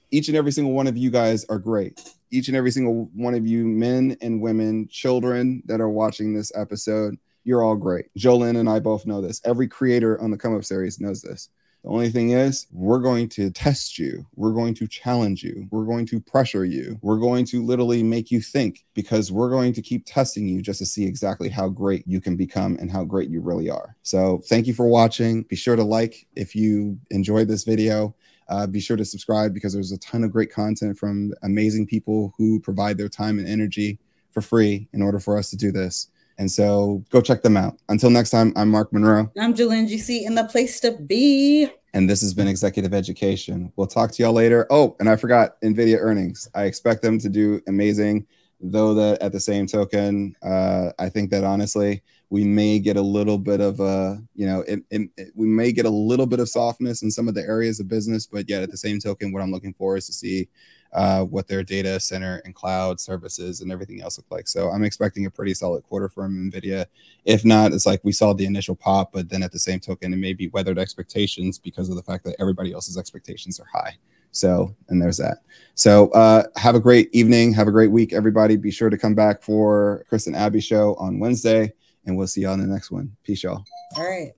[0.09, 2.01] each and every single one of you guys are great.
[2.31, 6.49] Each and every single one of you, men and women, children that are watching this
[6.55, 8.05] episode, you're all great.
[8.17, 9.41] Jolyn and I both know this.
[9.43, 11.49] Every creator on the Come Up series knows this.
[11.85, 14.25] The only thing is, we're going to test you.
[14.35, 15.67] We're going to challenge you.
[15.69, 16.97] We're going to pressure you.
[17.03, 20.79] We're going to literally make you think because we're going to keep testing you just
[20.79, 23.95] to see exactly how great you can become and how great you really are.
[24.01, 25.43] So, thank you for watching.
[25.43, 28.15] Be sure to like if you enjoyed this video.
[28.49, 32.33] Uh, be sure to subscribe because there's a ton of great content from amazing people
[32.35, 33.99] who provide their time and energy
[34.31, 36.07] for free in order for us to do this.
[36.37, 37.77] And so go check them out.
[37.89, 39.31] Until next time, I'm Mark Monroe.
[39.39, 41.69] I'm Jolyn GC in the place to be.
[41.93, 43.71] And this has been Executive Education.
[43.77, 44.67] We'll talk to y'all later.
[44.69, 46.49] Oh, and I forgot NVIDIA earnings.
[46.53, 48.27] I expect them to do amazing,
[48.59, 53.01] though that at the same token, uh, I think that honestly, we may get a
[53.01, 56.41] little bit of a, you know, it, it, it, we may get a little bit
[56.41, 59.31] of softness in some of the areas of business, but yet at the same token,
[59.31, 60.49] what I'm looking for is to see
[60.95, 64.47] uh, what their data center and cloud services and everything else look like.
[64.47, 66.85] So I'm expecting a pretty solid quarter from NVIDIA.
[67.25, 70.13] If not, it's like we saw the initial pop, but then at the same token,
[70.13, 73.97] it may be weathered expectations because of the fact that everybody else's expectations are high.
[74.31, 75.39] So, and there's that.
[75.75, 77.53] So, uh, have a great evening.
[77.53, 78.55] Have a great week, everybody.
[78.55, 81.73] Be sure to come back for Chris and Abby show on Wednesday,
[82.05, 83.15] and we'll see y'all in the next one.
[83.23, 83.63] Peace, y'all.
[83.97, 84.33] All right.